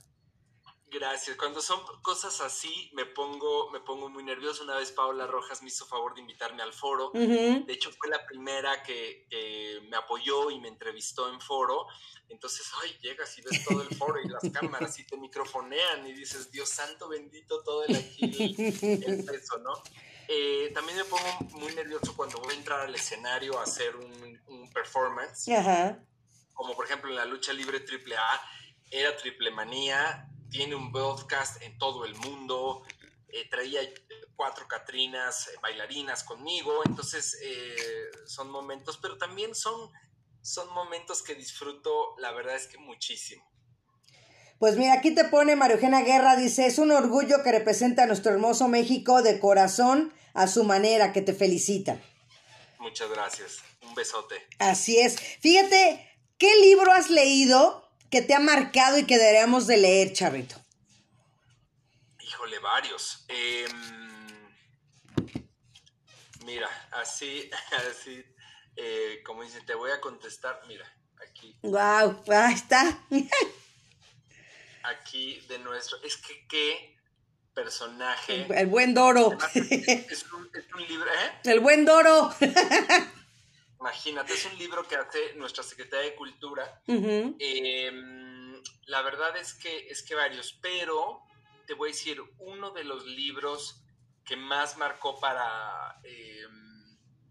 [0.90, 1.36] Gracias.
[1.36, 4.64] Cuando son cosas así, me pongo, me pongo muy nervioso.
[4.64, 7.10] Una vez Paola Rojas me hizo favor de invitarme al foro.
[7.10, 7.64] Ujú.
[7.66, 11.86] De hecho, fue la primera que, que me apoyó y me entrevistó en foro.
[12.28, 16.12] Entonces, ay, llegas y ves todo el foro y las cámaras y te microfonean y
[16.12, 19.82] dices, Dios santo bendito, todo el aquí, el, el peso, ¿no?
[20.28, 21.26] Eh, también me pongo
[21.58, 25.98] muy nervioso cuando voy a entrar al escenario a hacer un, un performance Ajá.
[26.52, 28.40] como por ejemplo en la lucha libre AAA,
[28.92, 32.82] era Triple Manía, tiene un broadcast en todo el mundo,
[33.28, 33.80] eh, traía
[34.36, 37.76] cuatro Catrinas eh, bailarinas conmigo, entonces eh,
[38.26, 39.90] son momentos, pero también son,
[40.42, 43.48] son momentos que disfruto, la verdad es que muchísimo.
[44.58, 48.06] Pues mira, aquí te pone María Eugenia Guerra, dice, es un orgullo que representa a
[48.06, 51.98] nuestro hermoso México de corazón a su manera, que te felicita.
[52.78, 54.36] Muchas gracias, un besote.
[54.58, 55.18] Así es.
[55.40, 60.56] Fíjate, ¿qué libro has leído que te ha marcado y que deberíamos de leer, Charrito?
[62.20, 63.24] Híjole, varios.
[63.28, 64.48] Em,
[66.44, 67.48] mira, así,
[67.90, 68.24] así,
[68.76, 70.84] eh, como dicen, te voy a contestar, mira,
[71.26, 71.56] aquí.
[71.62, 73.04] Wow, ahí está.
[74.82, 76.02] aquí de nuestro.
[76.02, 76.98] Es que qué
[77.54, 78.46] personaje.
[78.50, 79.36] El buen Doro.
[79.54, 81.32] Es un, es un libro, ¿eh?
[81.44, 82.34] El buen Doro.
[83.80, 86.82] Imagínate, es un libro que hace nuestra Secretaría de Cultura.
[86.86, 87.90] Eh,
[88.86, 91.22] la verdad es que, es que varios, pero
[91.66, 93.82] te voy a decir, uno de los libros
[94.24, 96.46] que más marcó para eh,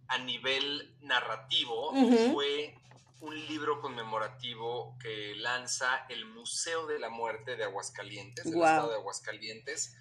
[0.07, 1.93] a nivel narrativo
[2.33, 2.75] fue
[3.21, 8.69] un libro conmemorativo que lanza el Museo de la Muerte de Aguascalientes, del Guau.
[8.69, 9.95] estado de Aguascalientes.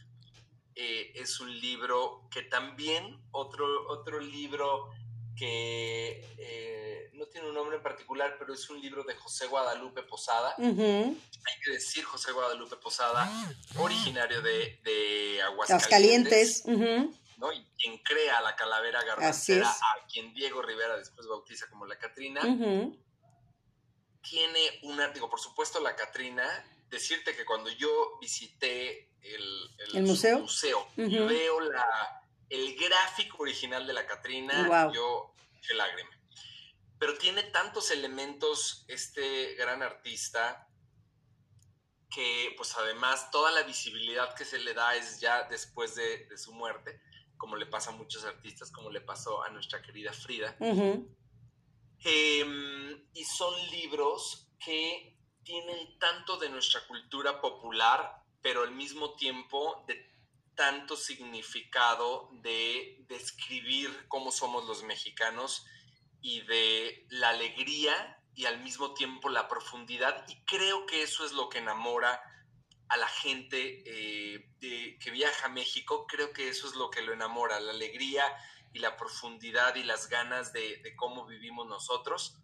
[0.75, 4.91] Eh, es un libro que también, otro, otro libro
[5.39, 10.03] que eh, no tiene un nombre en particular, pero es un libro de José Guadalupe
[10.03, 10.55] Posada.
[10.59, 13.31] Hay que decir José Guadalupe Posada,
[13.77, 16.65] originario de, de Aguascalientes.
[16.67, 17.53] ¿no?
[17.53, 19.49] Y quien crea la calavera es.
[19.61, 22.41] a quien Diego Rivera después bautiza como la Catrina,
[24.21, 26.45] tiene una, digo, por supuesto la Catrina,
[26.91, 30.41] decirte que cuando yo visité el, ¿El museo?
[30.41, 32.18] museo veo la,
[32.51, 34.93] el gráfico original de la Catrina, Guau.
[34.93, 35.35] yo
[35.67, 36.11] qué lágrima.
[36.99, 40.69] Pero tiene tantos elementos este gran artista
[42.11, 46.53] que pues además toda la visibilidad que se le da es ya después de, su
[46.53, 47.01] muerte,
[47.37, 50.57] como le pasa a muchos artistas, como le pasó a nuestra querida Frida.
[52.01, 59.85] Em, y son libros que tienen tanto de nuestra cultura popular, pero al mismo tiempo
[59.87, 60.18] de
[60.59, 65.65] tanto significado de describir cómo somos los mexicanos
[66.21, 70.25] y de la alegría y al mismo tiempo la profundidad.
[70.27, 72.21] Y creo que eso es lo que enamora
[72.89, 74.51] a la gente eh,
[74.99, 76.09] que viaja a México.
[76.09, 78.25] Creo que eso es lo que lo enamora, la alegría
[78.73, 82.37] y la profundidad y las ganas de, cómo vivimos nosotros.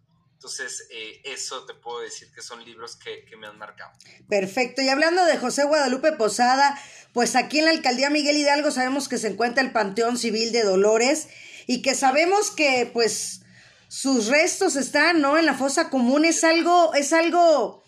[0.45, 3.91] Entonces, eh, eso te puedo decir que son libros que, me han marcado.
[4.29, 4.83] Perfecto.
[4.83, 6.79] Y hablando de José Guadalupe Posada,
[7.13, 10.61] pues aquí en la alcaldía Miguel Hidalgo sabemos que se encuentra el Panteón Civil de
[10.61, 11.29] Dolores
[11.65, 13.41] y que sabemos que, pues,
[13.87, 15.39] sus restos están, ¿no?
[15.39, 17.83] En la fosa común es algo, es algo,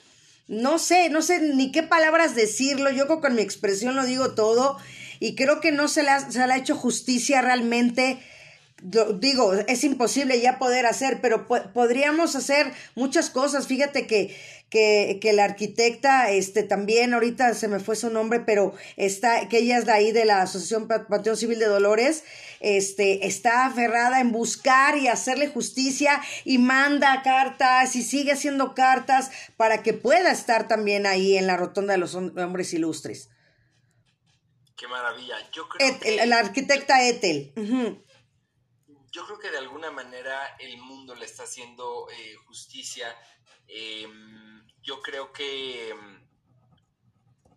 [0.47, 4.79] no sé, no sé ni qué palabras decirlo, yo con mi expresión lo digo todo
[5.19, 8.19] y creo que no se le ha, se le ha hecho justicia realmente
[8.81, 13.67] digo, es imposible ya poder hacer, pero podríamos hacer muchas cosas.
[13.67, 14.35] Fíjate que,
[14.69, 19.59] que, que, la arquitecta, este, también, ahorita se me fue su nombre, pero está, que
[19.59, 22.23] ella es de ahí de la Asociación Panteón Civil de Dolores,
[22.59, 29.31] este, está aferrada en buscar y hacerle justicia y manda cartas y sigue haciendo cartas
[29.57, 33.29] para que pueda estar también ahí en la rotonda de los hombres ilustres.
[34.75, 35.35] Qué maravilla.
[35.51, 36.27] Yo creo que...
[36.27, 37.51] La arquitecta Ethel
[39.17, 43.17] yo creo que de alguna manera el mundo le está haciendo eh, justicia.
[43.67, 45.89] Em, yo creo que,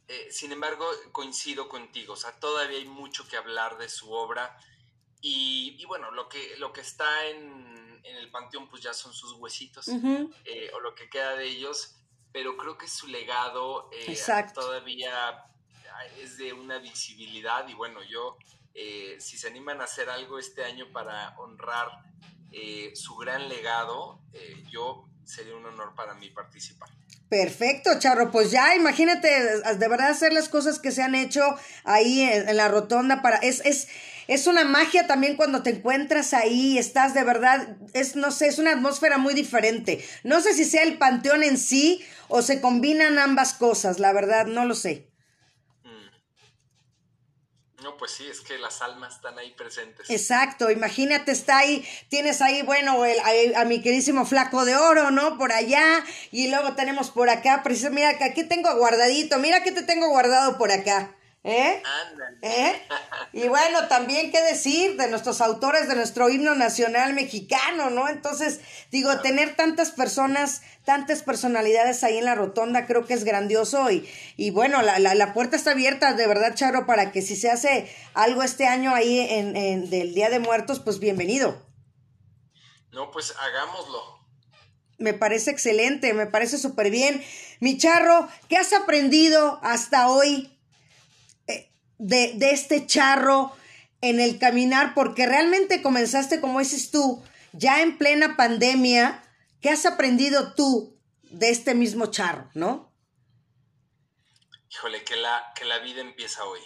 [0.09, 2.15] eh, sin embargo, coincido contigo.
[2.15, 4.57] O sea, todavía hay mucho que hablar de su obra.
[5.21, 9.87] Y, bueno, lo que, lo que está en, el panteón, pues ya son sus huesitos,
[10.47, 11.95] eh, o lo que queda de ellos.
[12.33, 13.91] Pero creo que su legado
[14.55, 15.45] todavía
[16.17, 17.69] es de una visibilidad.
[17.69, 18.39] Y bueno, yo
[18.75, 21.89] eh, si se animan a hacer algo este año para honrar
[22.53, 26.89] eh, su gran legado, eh, yo sería un honor para mí participar.
[27.29, 28.33] Perfecto, Charro.
[28.33, 31.43] Pues ya, imagínate, de verdad hacer las cosas que se han hecho
[31.85, 33.37] ahí en, la rotonda para.
[33.37, 33.87] Es, es,
[34.27, 38.59] es una magia también cuando te encuentras ahí, estás de verdad, es, no sé, es
[38.59, 40.05] una atmósfera muy diferente.
[40.25, 44.47] No sé si sea el panteón en sí o se combinan ambas cosas, la verdad,
[44.47, 45.10] no lo sé.
[47.83, 50.11] No, pues sí, es que las almas están ahí presentes.
[50.11, 55.39] Exacto, imagínate, está ahí, tienes ahí, bueno, el, a, mi queridísimo flaco de oro, ¿no?
[55.39, 59.83] Por allá, y luego tenemos por acá, precisamente, mira, aquí tengo guardadito, mira que te
[59.83, 61.15] tengo guardado por acá.
[61.43, 61.83] ¿Eh?
[62.43, 62.83] ¿Eh?
[63.33, 68.09] Y bueno, también qué decir de nuestros autores de nuestro himno nacional mexicano, ¿no?
[68.09, 68.61] Entonces,
[68.91, 74.07] digo, tener tantas personas, tantas personalidades ahí en la rotonda, creo que es grandioso y,
[74.37, 77.91] y bueno, la, la, puerta está abierta, de verdad, Charo, para que si se hace
[78.13, 81.67] algo este año ahí en, en del Día de Muertos, pues bienvenido.
[82.93, 84.21] No, pues hagámoslo.
[84.99, 87.25] Me parece excelente, me parece súper bien.
[87.61, 90.60] Mi Charro, ¿qué has aprendido hasta hoy
[92.01, 93.55] de, este charro
[94.01, 97.23] en el caminar, porque realmente comenzaste, como dices tú,
[97.53, 99.23] ya en plena pandemia,
[99.61, 102.91] ¿qué has aprendido tú de este mismo charro, no?
[104.71, 106.61] Híjole, que la, que la vida empieza hoy.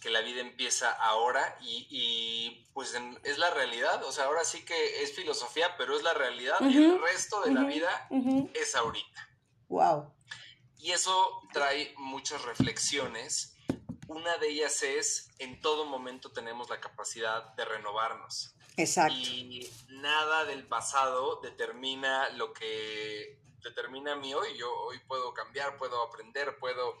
[0.00, 4.04] Que la vida empieza ahora y, pues es la realidad.
[4.04, 7.52] O sea, ahora sí que es filosofía, pero es la realidad y el resto de
[7.52, 8.08] la vida
[8.54, 9.28] es ahorita.
[9.68, 10.14] Wow.
[10.76, 13.57] Y eso trae muchas reflexiones
[14.08, 18.54] una de ellas es, en todo momento tenemos la capacidad de renovarnos.
[18.76, 19.14] Exacto.
[19.14, 24.56] Y nada del pasado determina lo que determina mi hoy.
[24.56, 26.98] Yo hoy puedo cambiar, puedo aprender, puedo...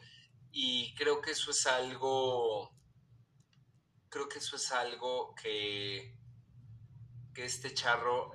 [0.52, 2.70] Y creo que eso es algo...
[4.10, 6.14] Creo que eso es algo que,
[7.34, 8.32] que este charro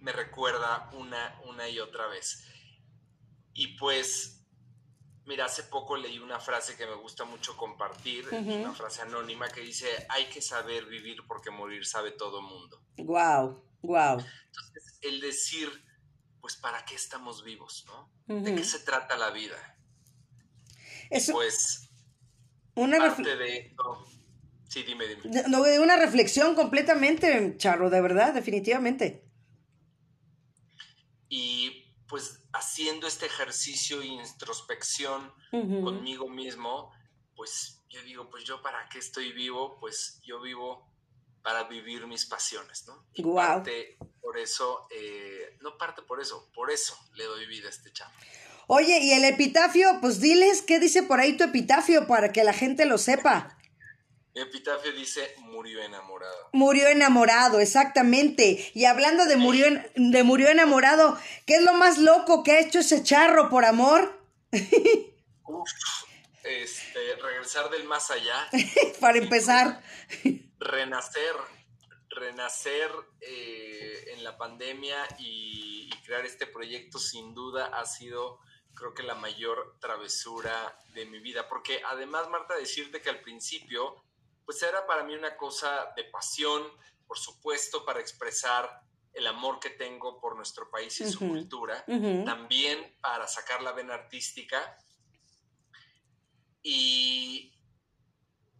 [0.00, 2.44] me recuerda una, una y otra vez.
[3.52, 4.37] Y pues
[5.28, 9.60] Mira, hace poco leí una frase que me gusta mucho compartir, una frase anónima que
[9.60, 12.82] dice, hay que saber vivir porque morir sabe todo mundo.
[12.96, 14.24] Wow, wow.
[14.46, 15.68] Entonces, el decir,
[16.40, 18.10] pues, ¿para qué estamos vivos, no?
[18.40, 19.76] ¿De qué se trata la vida?
[21.10, 21.90] Eso, pues,
[22.74, 24.06] una parte de esto...
[24.66, 25.44] Sí, dime, dime.
[25.48, 29.28] No, una reflexión completamente, Charro, de verdad, definitivamente.
[31.28, 31.67] Y
[32.08, 36.92] pues haciendo este ejercicio de introspección conmigo mismo,
[37.36, 40.90] pues yo digo, pues yo para qué estoy vivo, pues yo vivo
[41.42, 43.06] para vivir mis pasiones, ¿no?
[43.14, 47.70] Y parte por eso, eh, no parte por eso, por eso le doy vida a
[47.70, 48.12] este chavo.
[48.66, 52.52] Oye, y el epitafio, pues diles qué dice por ahí tu epitafio para que la
[52.52, 53.57] gente lo sepa.
[54.38, 56.48] Epitafio dice murió enamorado.
[56.52, 58.70] Murió enamorado, exactamente.
[58.74, 62.60] Y hablando de murió, en- de murió enamorado, ¿qué es lo más loco que ha
[62.60, 64.20] hecho ese charro por amor?
[65.44, 65.70] Uf,
[66.44, 68.48] este, regresar del más allá,
[69.00, 69.82] para empezar.
[70.58, 71.32] renacer,
[72.10, 78.40] renacer eh, en la pandemia y, y crear este proyecto sin duda ha sido
[78.74, 84.04] creo que la mayor travesura de mi vida, porque además Marta decirte que al principio
[84.48, 86.62] pues era para mí una cosa de pasión,
[87.06, 88.80] por supuesto, para expresar
[89.12, 91.84] el amor que tengo por nuestro país y su cultura,
[92.24, 94.78] también para sacar la vena artística.
[96.62, 97.52] Y,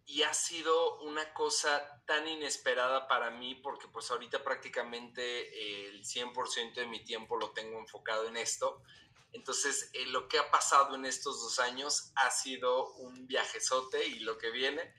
[0.05, 6.05] y ha sido una cosa tan inesperada para mí porque pues ahorita prácticamente eh, el
[6.05, 8.82] 100% de mi tiempo lo tengo enfocado en esto.
[9.32, 14.18] Entonces, eh, lo que ha pasado en estos dos años ha sido un viajezote y
[14.20, 14.95] lo que viene,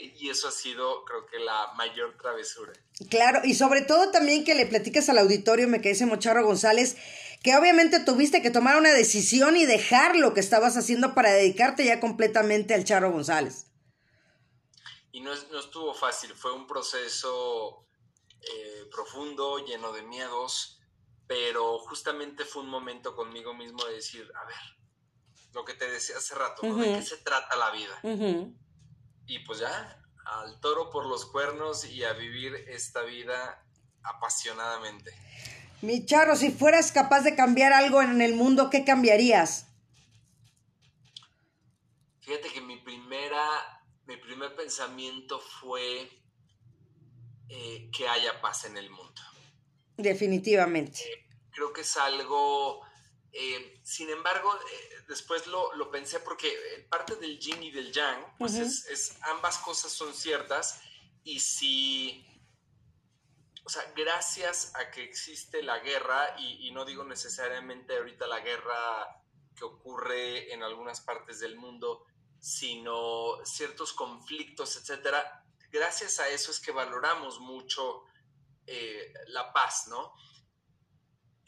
[0.00, 2.72] y eso ha sido, creo que, la mayor travesura.
[3.08, 6.96] Claro, y sobre todo también que le platicas al auditorio, me quedé ese Mocharro González,
[7.42, 11.84] que obviamente tuviste que tomar una decisión y dejar lo que estabas haciendo para dedicarte
[11.84, 13.66] ya completamente al Charro González.
[15.12, 17.86] Y no, no estuvo fácil, fue un proceso
[18.40, 20.80] eh, profundo, lleno de miedos,
[21.26, 24.56] pero justamente fue un momento conmigo mismo de decir, a ver,
[25.52, 26.76] lo que te decía hace rato, ¿no?
[26.76, 28.00] ¿de qué se trata la vida?
[29.30, 33.64] Y pues ya, al toro por los cuernos y a vivir esta vida
[34.02, 35.12] apasionadamente.
[35.82, 39.68] Mi Charro, si fueras capaz de cambiar algo en el mundo, ¿qué cambiarías?
[42.18, 43.40] Fíjate que mi primera,
[44.06, 46.10] mi primer pensamiento fue
[47.48, 49.22] eh, que haya paz en el mundo.
[49.96, 51.04] Definitivamente.
[51.52, 52.84] creo que es algo,
[53.32, 57.92] eh, sin embargo, eh, después lo, lo pensé porque eh, parte del yin y del
[57.92, 60.80] yang, pues es, es- ambas cosas son ciertas
[61.22, 62.26] y si,
[63.64, 68.40] o sea, gracias a que existe la guerra, y, y no digo necesariamente ahorita la
[68.40, 69.22] guerra
[69.54, 72.04] que ocurre en algunas partes del mundo,
[72.40, 78.04] sino ciertos conflictos, etcétera, gracias a eso es que valoramos mucho
[78.66, 80.14] eh, la paz, ¿no?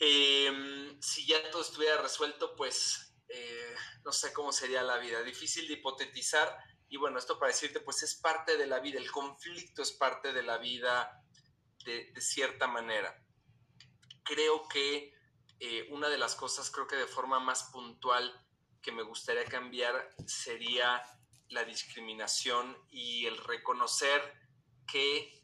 [0.04, 3.74] Eh, si ya todo estuviera resuelto, pues eh,
[4.04, 5.22] no sé cómo sería la vida.
[5.22, 6.58] Difícil de hipotetizar.
[6.88, 8.98] Y bueno, esto para decirte, pues es parte de la vida.
[8.98, 11.24] El conflicto es parte de la vida
[11.84, 13.16] de, de cierta manera.
[14.24, 15.14] Creo que
[15.60, 18.44] eh, una de las cosas, creo que de forma más puntual
[18.82, 21.00] que me gustaría cambiar sería
[21.48, 24.20] la discriminación y el reconocer
[24.84, 25.40] que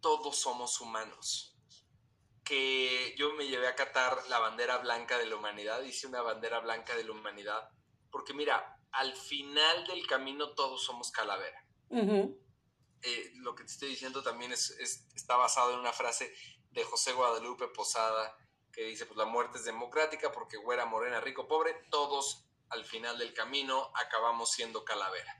[0.00, 1.53] todos somos humanos
[2.44, 6.60] que yo me llevé a catar la bandera blanca de la humanidad, hice una bandera
[6.60, 7.70] blanca de la humanidad,
[8.10, 11.64] porque mira, al final del camino todos somos calavera.
[13.02, 16.34] Eh, lo que te estoy diciendo también es, es- está basado en una frase
[16.70, 18.36] de José Guadalupe Posada,
[18.72, 23.18] que dice, pues la muerte es democrática porque güera, morena, rico, pobre, todos al final
[23.18, 25.32] del camino acabamos siendo calavera.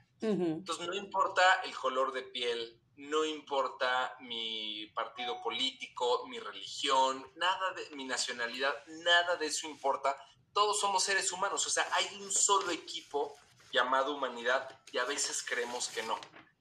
[0.59, 7.73] Entonces, no importa el color de piel, no importa mi partido político, mi religión, nada
[7.73, 10.17] de mi nacionalidad, nada de eso importa.
[10.53, 13.37] Todos somos seres humanos, o sea, hay un solo equipo
[13.71, 16.17] llamado humanidad y a veces creemos que no.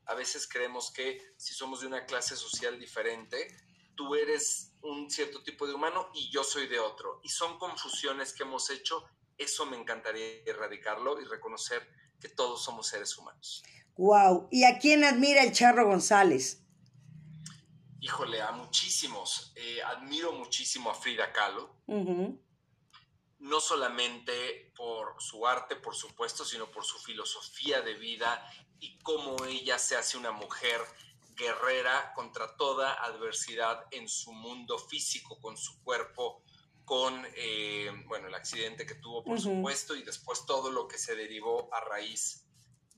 [0.07, 3.57] A veces creemos que si somos de una clase social diferente,
[3.95, 7.20] tú eres un cierto tipo de humano y yo soy de otro.
[7.22, 9.05] Y son confusiones que hemos hecho.
[9.39, 11.89] Eso me encantaría erradicarlo y reconocer
[12.20, 13.62] que todos somos seres humanos.
[13.97, 14.49] Wow.
[14.51, 16.62] ¿Y a quién admira el Charro González?
[18.01, 19.53] Híjole, a muchísimos.
[19.57, 21.74] Eh, admiro muchísimo a Frida Kahlo,
[23.38, 28.47] no solamente por su arte, por supuesto, sino por su filosofía de vida
[28.80, 30.80] y cómo ella se hace una mujer
[31.34, 36.42] guerrera contra toda adversidad en su mundo físico, con su cuerpo,
[36.84, 41.14] con eh, bueno, el accidente que tuvo, por supuesto, y después todo lo que se
[41.16, 42.43] derivó a raíz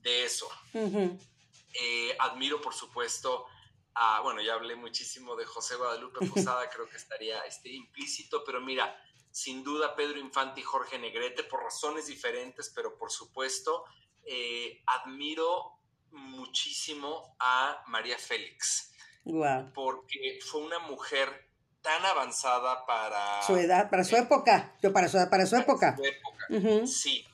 [0.07, 0.49] de eso.
[0.73, 3.45] Eh, admiro, por supuesto,
[3.93, 8.61] a, bueno, ya hablé muchísimo de José Guadalupe Posada, creo que estaría este, implícito, pero
[8.61, 8.95] mira,
[9.31, 13.83] sin duda Pedro Infante y Jorge Negrete, por razones diferentes, pero por supuesto,
[14.25, 15.73] eh, admiro
[16.11, 18.93] muchísimo a María Félix,
[19.25, 19.73] Wow.
[19.73, 21.46] porque fue una mujer
[21.87, 24.75] tan avanzada para Su edad, para su época.
[24.83, 25.95] Yo para su, para su época.
[25.95, 26.45] su época.
[26.49, 26.85] Ujú.
[26.85, 27.25] Sí.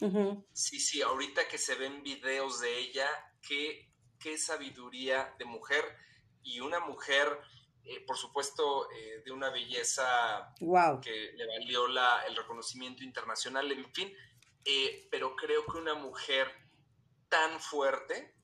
[0.54, 3.08] Sí, sí, ahorita que se ven videos de ella,
[3.42, 3.90] qué,
[4.20, 5.84] qué sabiduría de mujer
[6.44, 7.26] y una mujer,
[7.84, 11.02] eh, por supuesto, eh, de una belleza Wow.
[11.02, 14.14] que le valió la, el reconocimiento internacional, en fin,
[14.66, 16.48] eh, pero creo que una mujer
[17.28, 18.36] tan fuerte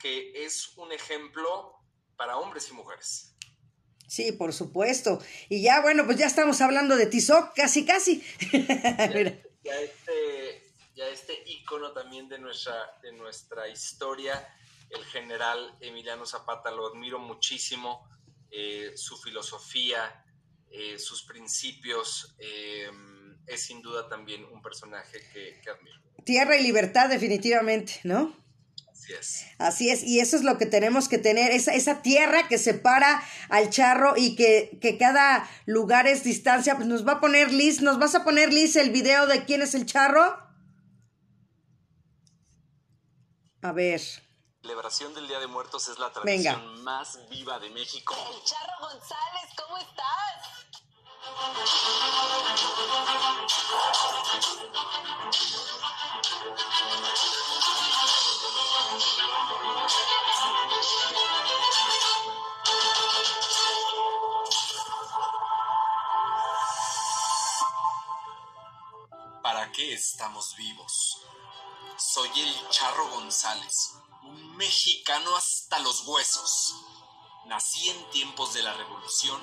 [0.00, 1.76] que es un ejemplo
[2.16, 3.27] para hombres y mujeres.
[4.08, 5.22] Sí, por supuesto.
[5.50, 8.24] Y ya, bueno, pues ya estamos hablando de Tizoc, casi, casi.
[9.62, 14.48] ya, este, ya este ícono también de nuestra, de nuestra historia,
[14.88, 18.08] el general Emiliano Zapata, lo admiro muchísimo,
[18.50, 20.24] eh, su filosofía,
[20.70, 22.90] eh, sus principios, eh,
[23.46, 26.00] es sin duda también un personaje que, que admiro.
[26.24, 28.34] Tierra y libertad, definitivamente, ¿no?
[29.08, 29.46] Así es.
[29.58, 33.22] Así es, y eso es lo que tenemos que tener, esa, esa tierra que separa
[33.48, 37.80] al charro y que, que, cada lugar es distancia, pues nos va a poner Liz,
[37.80, 40.36] ¿nos vas a poner Liz el video de quién es el charro?
[43.62, 44.00] A ver.
[44.60, 48.14] Celebración del Día de Muertos es la tradición más viva de México.
[48.14, 50.18] El Charro González, ¿cómo estás?
[69.42, 71.22] ¿Para qué estamos vivos?
[71.96, 76.74] Soy el Charro González, un mexicano hasta los huesos.
[77.46, 79.42] Nací en tiempos de la Revolución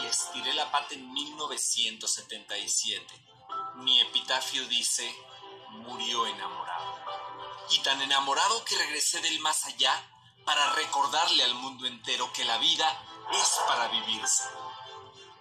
[0.00, 3.06] y estiré la pata en 1977.
[3.76, 5.14] Mi epitafio dice,
[5.70, 7.31] murió enamorado.
[7.70, 9.92] Y tan enamorado que regresé del más allá
[10.44, 12.86] para recordarle al mundo entero que la vida
[13.32, 14.44] es para vivirse.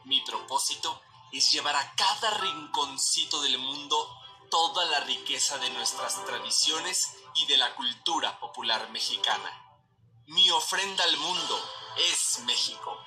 [0.05, 1.01] Mi propósito
[1.31, 7.57] es llevar a cada rinconcito del mundo toda la riqueza de nuestras tradiciones y de
[7.57, 9.49] la cultura popular mexicana.
[10.27, 11.59] Mi ofrenda al mundo
[11.97, 12.97] es México.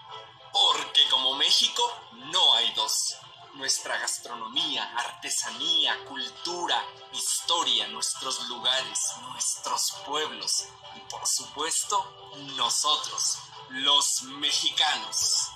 [0.52, 3.16] Porque como México no hay dos.
[3.56, 13.38] Nuestra gastronomía, artesanía, cultura, historia, nuestros lugares, nuestros pueblos y por supuesto nosotros,
[13.70, 15.50] los mexicanos.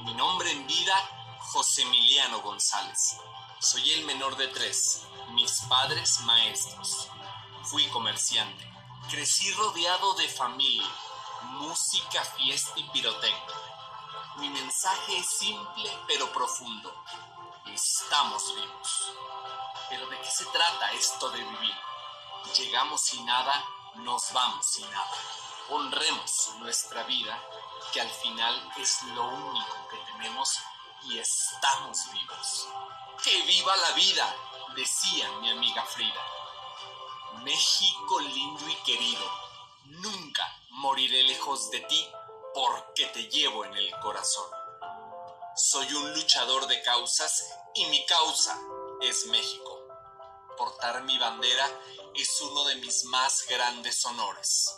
[0.00, 3.16] Mi nombre en vida, José Emiliano González.
[3.60, 7.08] Soy el menor de tres, mis padres maestros.
[7.64, 8.68] Fui comerciante.
[9.10, 10.90] Crecí rodeado de familia,
[11.42, 13.54] música, fiesta y pirotecnia.
[14.38, 16.94] Mi mensaje es simple pero profundo.
[17.74, 19.12] Estamos vivos.
[19.88, 21.74] Pero ¿de qué se trata esto de vivir?
[22.56, 23.64] Llegamos sin nada,
[23.96, 25.12] nos vamos sin nada.
[25.70, 27.42] Honremos nuestra vida,
[27.92, 30.58] que al final es lo único que tenemos
[31.04, 32.68] y estamos vivos.
[33.22, 34.36] ¡Que viva la vida!
[34.74, 36.24] decía mi amiga Frida.
[37.42, 39.30] México lindo y querido,
[39.84, 42.08] nunca moriré lejos de ti
[42.54, 44.57] porque te llevo en el corazón.
[45.60, 48.56] Soy un luchador de causas y mi causa
[49.02, 49.88] es México.
[50.56, 51.68] Portar mi bandera
[52.14, 54.72] es uno de mis más grandes honores.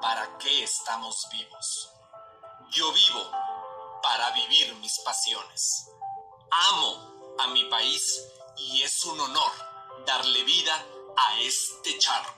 [0.00, 1.90] ¿Para qué estamos vivos?
[2.70, 3.30] Yo vivo
[4.02, 5.90] para vivir mis pasiones.
[6.70, 8.02] Amo a mi país
[8.56, 9.52] y es un honor
[10.06, 10.86] darle vida
[11.18, 12.34] a este charro.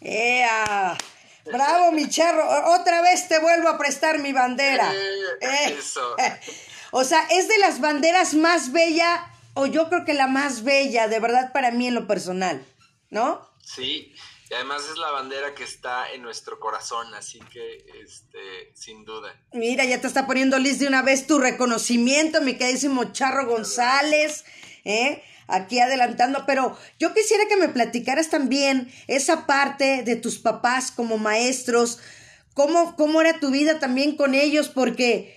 [0.00, 0.98] ¡Ea!
[1.44, 2.44] ¡Bravo, mi charro!
[2.74, 4.92] Otra vez te vuelvo a prestar mi bandera.
[5.40, 6.16] Eh, eso.
[6.90, 11.08] o sea, es de las banderas más bella, o yo creo que la más bella,
[11.08, 12.64] de verdad, para mí en lo personal,
[13.10, 13.48] ¿no?
[13.62, 14.14] Sí,
[14.50, 19.34] y además es la bandera que está en nuestro corazón, así que, este, sin duda.
[19.52, 24.44] Mira, ya te está poniendo Liz de una vez tu reconocimiento, mi queridísimo Charro González,
[24.84, 25.22] ¿eh?
[25.46, 31.18] Aquí adelantando, pero yo quisiera que me platicaras también esa parte de tus papás como
[31.18, 31.98] maestros,
[32.54, 35.36] cómo, cómo era tu vida también con ellos, porque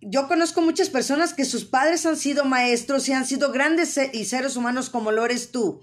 [0.00, 4.24] yo conozco muchas personas que sus padres han sido maestros y han sido grandes y
[4.24, 5.82] seres humanos como lo eres tú.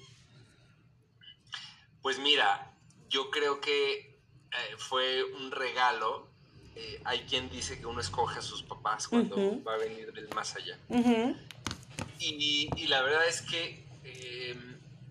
[2.01, 2.72] Pues mira,
[3.09, 4.20] yo creo que
[4.51, 6.30] eh, fue un regalo.
[6.76, 10.30] Eh, hay quien dice que uno escoge a sus papás cuando va a venir del
[10.30, 10.80] más allá.
[12.22, 14.55] Y, la verdad es que eh,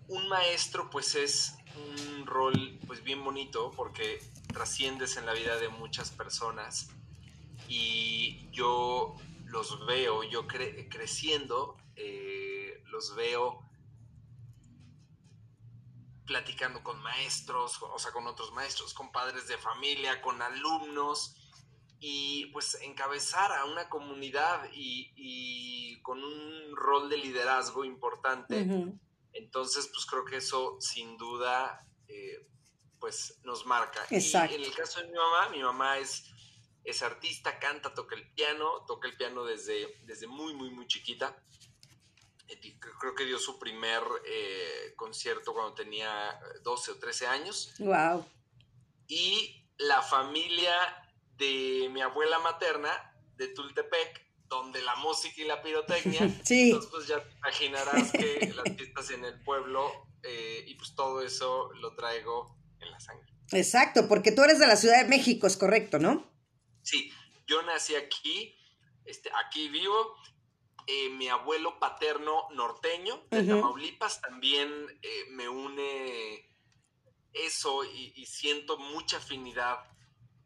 [0.07, 5.69] un maestro pues es un rol pues bien bonito porque trasciendes en la vida de
[5.69, 6.89] muchas personas
[7.67, 11.77] y yo los veo, yo cre creciendo,
[12.91, 13.63] los veo
[16.25, 21.35] platicando con maestros, o sea, con otros maestros, con padres de familia, con alumnos,
[22.03, 28.67] y pues encabezar a una comunidad y, con un rol de liderazgo importante.
[29.33, 32.47] Entonces, pues creo que eso sin duda, eh,
[32.99, 34.03] pues nos marca.
[34.09, 34.55] Exacto.
[34.55, 36.25] Y en el caso de mi mamá, mi mamá es,
[36.83, 41.37] es artista, canta, toca el piano, toca el piano desde, desde muy, muy, muy chiquita.
[42.99, 47.75] creo que dio su primer eh, concierto cuando tenía 12 o 13 años.
[47.77, 48.25] Wow.
[49.07, 50.97] Y la familia
[51.41, 52.89] de mi abuela materna,
[53.35, 56.69] de Tultepec, donde la música y la pirotecnia, sí.
[56.69, 59.91] entonces pues ya te imaginarás que las fiestas en el pueblo
[60.23, 63.31] eh, y pues todo eso lo traigo en la sangre.
[63.51, 66.31] Exacto, porque tú eres de la Ciudad de México, es correcto, ¿no?
[66.83, 67.11] Sí,
[67.47, 68.55] yo nací aquí,
[69.05, 70.15] este, aquí vivo.
[70.87, 74.69] Eh, mi abuelo paterno norteño de Tamaulipas también
[75.03, 76.49] eh, me une
[77.33, 79.77] eso y, siento mucha afinidad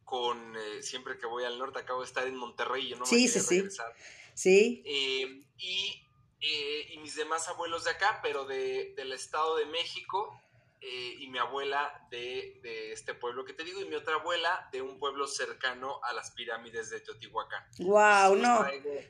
[0.06, 1.80] con eh, siempre que voy al norte.
[1.80, 3.94] Acabo de estar en Monterrey y yo no sí, me sí, regresar.
[4.34, 4.84] Sí.
[4.86, 6.04] y,
[6.40, 10.42] y, mis demás abuelos de acá, pero de, del Estado de México,
[10.88, 12.60] eh, y mi abuela de,
[12.92, 16.30] este pueblo que te digo, y mi otra abuela de un pueblo cercano a las
[16.32, 17.64] pirámides de Teotihuacán.
[17.80, 18.66] Wow, no.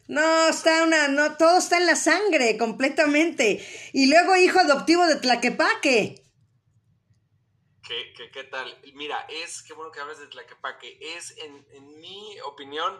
[0.08, 3.66] No, está una, no, todo está en la sangre, completamente.
[3.92, 6.25] Y luego hijo adoptivo de Tlaquepaque.
[7.88, 8.80] ¿Qué, qué, qué tal?
[8.94, 13.00] Mira, es, qué bueno que hablas de Tlaquepaque, es, en, en mi opinión,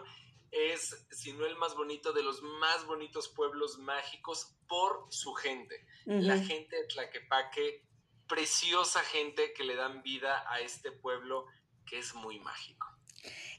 [0.50, 5.84] es, si no el más bonito, de los más bonitos pueblos mágicos por su gente.
[6.04, 7.84] La gente de Tlaquepaque
[8.28, 11.46] preciosa gente que le dan vida a este pueblo
[11.84, 12.86] que es muy mágico.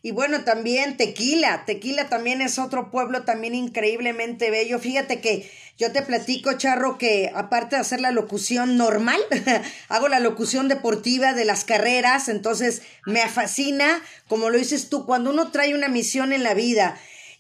[0.02, 1.66] Y bueno, también Tequila.
[1.66, 4.80] Tequila también es otro pueblo también increíblemente bello.
[4.80, 9.20] Fíjate que yo te platico, Charro, que aparte de hacer la locución normal,
[9.90, 12.30] hago la locución deportiva de las carreras.
[12.30, 16.98] Entonces me fascina, como lo dices tú, cuando uno trae una misión en la vida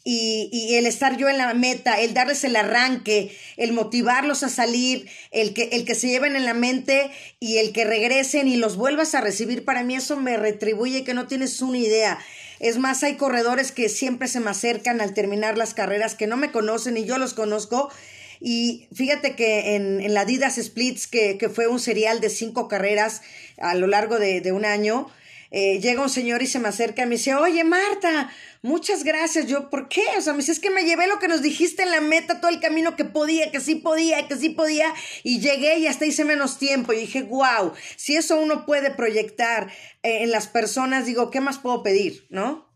[0.09, 5.09] y, el estar yo en la meta, el darles el arranque, el motivarlos a salir,
[5.31, 8.77] el que, el que se lleven en la mente y el que regresen y los
[8.77, 12.19] vuelvas a recibir, para mí eso me retribuye que no tienes una idea.
[12.61, 16.37] Es más, hay corredores que siempre se me acercan al terminar las carreras, que no
[16.37, 17.91] me conocen y yo los conozco.
[18.39, 22.69] Y fíjate que en, en la Adidas Splits, que, que, fue un serial de cinco
[22.69, 23.23] carreras
[23.59, 25.09] a lo largo de, de un año,
[25.51, 28.29] eh, llega un señor y se me acerca y me dice, oye Marta,
[28.61, 29.47] muchas gracias.
[29.47, 30.03] Yo, ¿por qué?
[30.17, 32.41] O sea, me dice, es que me llevé lo que nos dijiste en la meta,
[32.41, 34.93] todo el camino que podía, que sí podía, que sí podía,
[35.23, 36.93] y llegué y hasta hice menos tiempo.
[36.93, 39.71] Y dije, wow, si eso uno puede proyectar
[40.03, 42.25] eh, en las personas, digo, ¿qué más puedo pedir?
[42.29, 42.67] ¿No?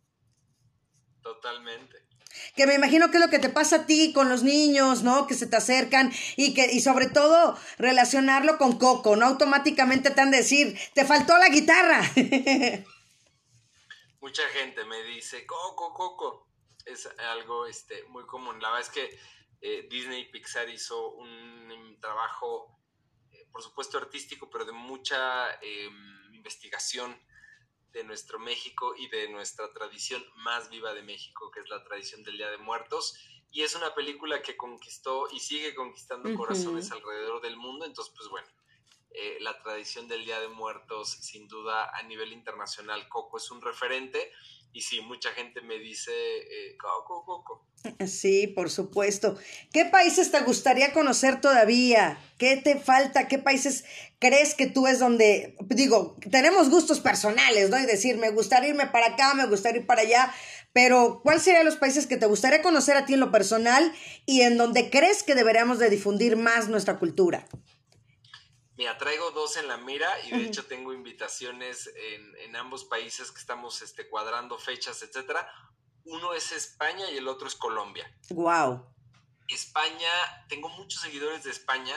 [1.22, 2.01] Totalmente
[2.62, 5.26] que me imagino que es lo que te pasa a ti con los niños, ¿no?
[5.26, 9.26] Que se te acercan y que, y sobre todo, relacionarlo con Coco, ¿no?
[9.26, 12.04] Automáticamente te han de decir, te faltó la guitarra.
[14.22, 16.48] Mucha gente me dice, Coco, Coco.
[16.86, 18.62] Es algo este, muy común.
[18.62, 19.20] La verdad es que
[19.62, 22.80] eh, Disney Pixar hizo un, trabajo,
[23.32, 27.20] eh, por supuesto, artístico, pero de mucha em, investigación
[27.94, 32.24] de nuestro México y de nuestra tradición más viva de México, que es la tradición
[32.24, 33.18] del Día de Muertos.
[33.52, 37.86] Y es una película que conquistó y sigue conquistando corazones alrededor del mundo.
[37.86, 38.48] Entonces, pues bueno,
[39.14, 43.62] eh, la tradición del Día de Muertos, sin duda, a nivel internacional, Coco es un
[43.62, 44.32] referente.
[44.74, 47.66] Y sí, mucha gente me dice, eh, Coco, Coco.
[48.08, 49.38] Sí, por supuesto.
[49.74, 52.18] ¿Qué países te gustaría conocer todavía?
[52.38, 53.28] ¿Qué te falta?
[53.28, 53.84] ¿Qué países
[54.20, 57.80] crees que tú es donde, digo, tenemos gustos personales, ¿no?
[57.80, 60.34] Y decir, me gustaría irme para acá, me gustaría ir para allá,
[60.74, 63.92] pero ¿cuáles serían los países que te gustaría conocer a ti en lo personal
[64.26, 67.46] y en donde crees que deberíamos de difundir más nuestra cultura?
[68.82, 71.88] Mira, traigo dos en la mira y de hecho tengo invitaciones
[72.44, 75.48] en, ambos países que estamos este, cuadrando fechas, etcétera.
[76.04, 78.12] Uno es España y el otro es Colombia.
[78.32, 78.84] Wow.
[79.48, 80.10] España,
[80.50, 81.94] tengo muchos seguidores de España.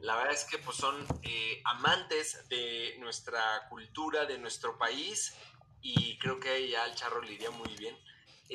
[0.00, 5.34] La verdad es que pues, son eh, amantes de nuestra cultura, de nuestro país
[5.82, 7.98] y creo que ya al charro le iría muy bien.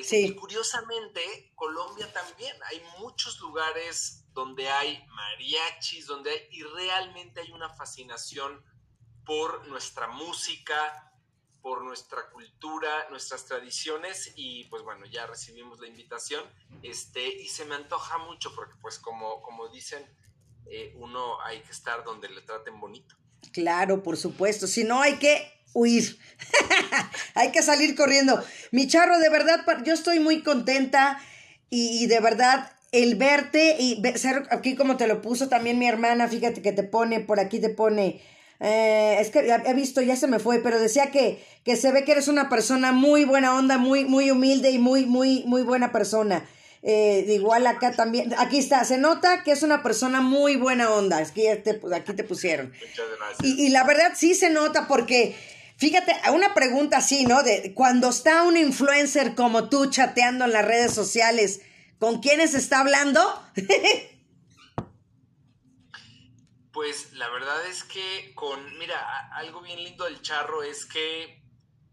[0.04, 0.26] sí.
[0.26, 2.58] Y curiosamente, Colombia también.
[2.72, 8.64] Hay muchos lugares donde hay mariachis, donde hay, y realmente hay una fascinación
[9.26, 11.12] por nuestra música,
[11.62, 16.42] por nuestra cultura, nuestras tradiciones y pues bueno, ya recibimos la invitación
[16.84, 20.06] este, y se me antoja mucho porque pues como, como dicen,
[20.72, 23.18] eh, uno hay que estar donde le traten bonito.
[23.52, 26.18] Claro, por supuesto, si no hay que huir,
[27.36, 28.42] hay que salir corriendo.
[28.72, 31.22] Mi charro, de verdad, yo estoy muy contenta
[31.70, 36.28] y de verdad el verte y ser aquí como te lo puso también mi hermana,
[36.28, 38.22] fíjate que te pone, por aquí te pone,
[38.60, 42.04] eh, es que he visto, ya se me fue, pero decía que, que se ve
[42.04, 45.92] que eres una persona muy buena onda, muy, muy humilde y muy, muy, muy buena
[45.92, 46.48] persona.
[46.82, 51.18] Eh, igual acá también, aquí está, se nota que es una persona muy buena onda,
[51.18, 52.72] aquí te, aquí te pusieron.
[52.72, 53.44] Muchas gracias.
[53.44, 55.36] Y, y la verdad sí se nota porque...
[55.78, 57.42] Fíjate, una pregunta así, ¿no?
[57.42, 61.62] De cuando está un influencer como tú chateando en las redes sociales,
[62.00, 63.22] ¿Con quiénes está hablando?
[66.72, 71.44] Pues la verdad es que con, mira, algo bien lindo del charro es que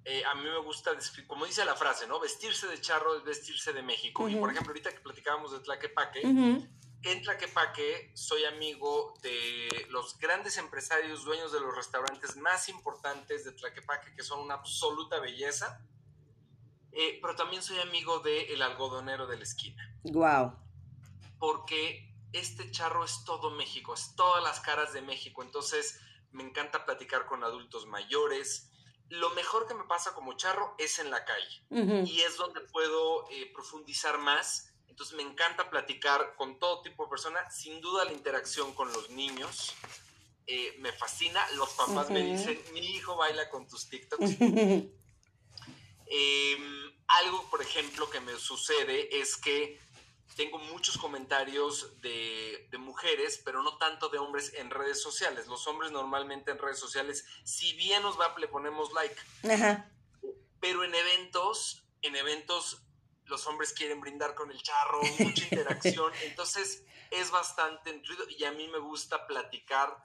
[0.04, 0.92] eh, a mí me gusta,
[1.26, 2.20] como dice la frase, ¿no?
[2.20, 4.28] Vestirse de charro es vestirse de México.
[4.28, 10.56] Y por ejemplo, ahorita que platicábamos de Tlaquepaque, en Tlaquepaque soy amigo de los grandes
[10.58, 15.80] empresarios, dueños de los restaurantes más importantes de Tlaquepaque, que son una absoluta belleza.
[16.98, 19.94] Eh, pero también soy amigo del el algodonero de la esquina.
[20.04, 20.56] Wow.
[21.38, 25.42] Porque este charro es todo México, es todas las caras de México.
[25.42, 26.00] Entonces
[26.32, 28.70] me encanta platicar con adultos mayores.
[29.10, 31.66] Lo mejor que me pasa como charro es en la calle
[32.06, 34.72] y es donde puedo eh, profundizar más.
[34.88, 37.54] Entonces me encanta platicar con todo tipo de personas.
[37.54, 39.74] Sin duda la interacción con los niños
[40.46, 41.46] eh, me fascina.
[41.56, 44.38] Los papás me dicen, mi hijo baila con tus TikToks.
[46.06, 49.80] Em, algo, por ejemplo, que me sucede es que
[50.36, 55.46] tengo muchos comentarios de, mujeres, pero no tanto de hombres en redes sociales.
[55.48, 59.16] Los hombres normalmente en redes sociales, si bien nos va, le ponemos like.
[60.60, 62.82] Pero en eventos, en eventos,
[63.24, 66.12] los hombres quieren brindar con el charro, mucha interacción.
[66.22, 69.96] Entonces es bastante nutrido y a mí me gusta platicar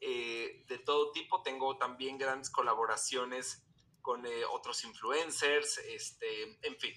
[0.00, 1.42] eh, de todo tipo.
[1.42, 3.64] Tengo también grandes colaboraciones
[4.00, 6.26] con eh, otros influencers, este,
[6.62, 6.92] en fin.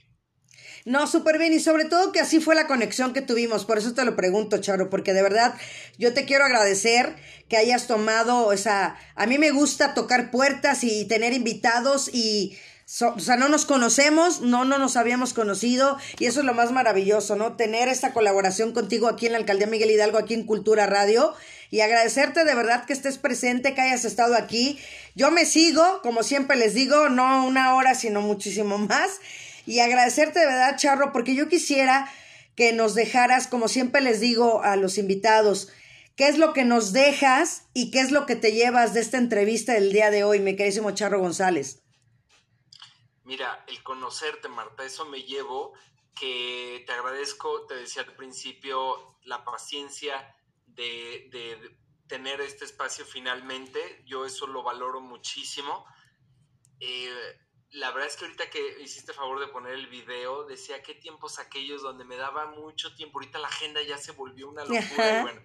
[0.86, 3.94] No, súper bien y sobre todo que así fue la conexión que tuvimos, por eso
[3.94, 5.56] te lo pregunto, Charo, porque de verdad
[5.98, 7.16] yo te quiero agradecer
[7.50, 8.98] que hayas tomado esa...
[9.16, 12.58] A mí me gusta tocar puertas y tener invitados y...
[13.02, 16.72] o sea, no nos conocemos, no, no nos habíamos conocido y eso es lo más
[16.72, 17.56] maravilloso, ¿no?
[17.56, 21.34] Tener esta colaboración contigo aquí en la Alcaldía Miguel Hidalgo, aquí en Cultura Radio
[21.74, 24.80] y agradecerte de verdad que estés presente, que hayas estado aquí.
[25.16, 29.20] Yo me sigo, como siempre les digo, no una hora, sino muchísimo más
[29.66, 32.08] y agradecerte de verdad, Charro, porque yo quisiera
[32.56, 35.74] que nos dejaras, como siempre les digo a los invitados,
[36.16, 39.18] qué es lo que nos dejas y qué es lo que te llevas de esta
[39.18, 41.82] entrevista del día de hoy, mi queridísimo Charro González.
[43.24, 45.74] Mira, el conocerte, Marta, eso me llevo
[46.16, 50.36] que te agradezco, te decía al principio, la paciencia
[50.76, 54.04] de, de tener este espacio finalmente.
[54.06, 55.86] Yo eso lo valoro muchísimo.
[56.80, 57.40] Eh,
[57.72, 61.40] la verdad es que ahorita que hiciste favor de poner el video, decía qué tiempos
[61.40, 63.18] aquellos donde me daba mucho tiempo.
[63.18, 65.22] Ahorita la agenda ya se volvió una locura.
[65.24, 65.42] bueno,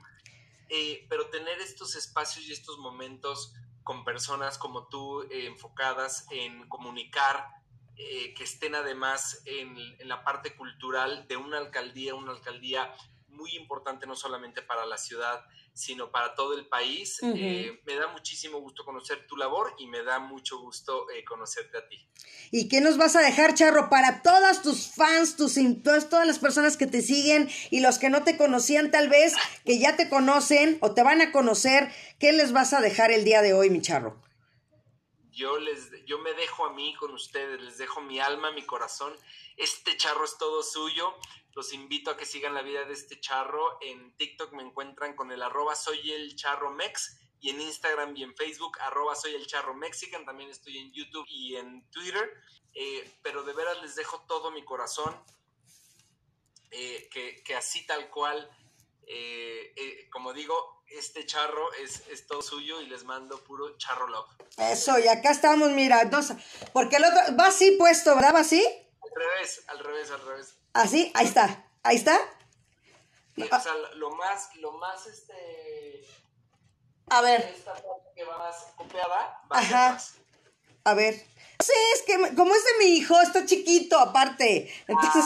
[0.68, 6.68] eh, pero tener estos espacios y estos momentos con personas como tú eh, enfocadas en
[6.68, 7.48] comunicar,
[7.96, 12.94] eh, que estén además en, en, la parte cultural de una alcaldía, una alcaldía
[13.38, 17.20] muy importante no solamente para la ciudad, sino para todo el país.
[17.22, 21.78] Eh, me da muchísimo gusto conocer tu labor y me da mucho gusto eh, conocerte
[21.78, 22.06] a ti.
[22.50, 26.76] ¿Y qué nos vas a dejar, Charro, para todas tus fans, tus, todas las personas
[26.76, 29.34] que te siguen y los que no te conocían tal vez,
[29.64, 31.92] que ya te conocen o te van a conocer?
[32.18, 34.20] ¿Qué les vas a dejar el día de hoy, mi Charro?
[35.30, 39.14] Yo, les, yo me dejo a mí con ustedes, les dejo mi alma, mi corazón.
[39.56, 41.14] Este charro es todo suyo.
[41.58, 43.78] Los invito a que sigan la vida de este charro.
[43.80, 48.22] En TikTok me encuentran con el arroba soy el charro mex y en Instagram y
[48.22, 50.24] en Facebook arroba soy el charro mexican.
[50.24, 52.32] También estoy en YouTube y en Twitter.
[52.74, 55.20] Eh, pero de veras les dejo todo mi corazón.
[56.70, 58.48] Eh, que, así tal cual,
[59.08, 64.30] eh, como digo, este charro es, es, todo suyo y les mando puro charro love.
[64.58, 66.08] Eso, y acá estamos, mira,
[66.72, 68.36] porque el otro va así puesto, ¿verdad?
[68.36, 68.64] ¿Va así?
[69.02, 70.57] Al revés, al revés, al revés.
[70.72, 72.18] Así, ahí está, ahí está.
[73.36, 76.04] o sea, lo más, lo más, este...
[77.10, 77.40] A ver.
[77.40, 79.98] Esta parte que va más copiada, va Ajá.
[80.84, 81.14] A ver.
[81.60, 84.72] Sí, es que como es de mi hijo, está chiquito aparte.
[84.86, 85.24] Entonces,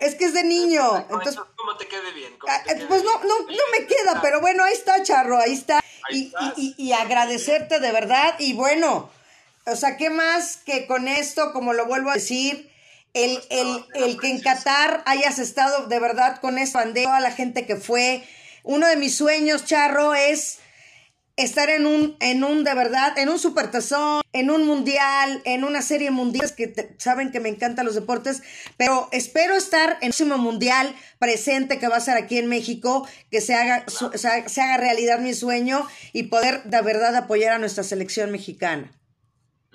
[0.00, 0.96] es que es de niño.
[0.98, 2.36] Entonces, ¿cómo te quede bien?
[2.48, 5.80] Ah, pues no, no, no me queda, pero bueno, ahí está, Charro, ahí está.
[6.10, 8.34] y, y, y, agradecerte de verdad.
[8.40, 9.08] Y bueno,
[9.64, 12.71] o sea, ¿qué más que con esto, como lo vuelvo a decir,
[13.14, 17.32] el, el, el que en Qatar hayas estado de verdad con esta bandera, a la
[17.32, 18.24] gente que fue.
[18.62, 20.58] Uno de mis sueños, Charro, es
[21.36, 25.82] estar en un, en un, de verdad, en un supertazón, en un mundial, en una
[25.82, 28.42] serie mundial, que saben que me encantan los deportes,
[28.76, 33.06] pero espero estar en el próximo mundial presente que va a ser aquí en México,
[33.30, 37.82] que se haga, se haga realidad mi sueño y poder de verdad apoyar a nuestra
[37.82, 38.92] selección mexicana.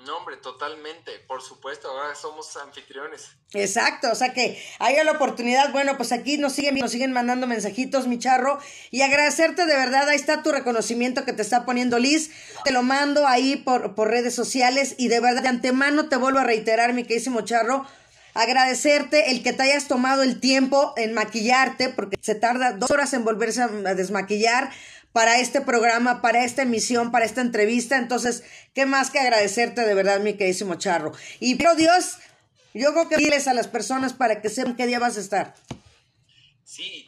[0.06, 3.30] No, hombre, totalmente, por supuesto, ahora somos anfitriones.
[3.52, 7.48] Exacto, o sea que haya la oportunidad, bueno, pues aquí nos siguen, nos siguen mandando
[7.48, 8.60] mensajitos, mi charro,
[8.92, 12.30] y agradecerte de verdad, ahí está tu reconocimiento que te está poniendo Liz,
[12.64, 16.38] te lo mando ahí por, por redes sociales, y de verdad, de antemano te vuelvo
[16.38, 17.84] a reiterar, mi queridísimo charro,
[18.34, 23.12] agradecerte el que te hayas tomado el tiempo en maquillarte, porque se tarda dos horas
[23.14, 24.70] en volverse a desmaquillar,
[25.12, 27.96] para este programa, para esta emisión, para esta entrevista.
[27.96, 28.42] Entonces,
[28.74, 31.12] ¿qué más que agradecerte de verdad, mi queridísimo Charro?
[31.40, 32.18] Y pero Dios,
[32.74, 35.54] yo creo que diles a las personas para que sepan qué día vas a estar.
[36.64, 36.92] Sí,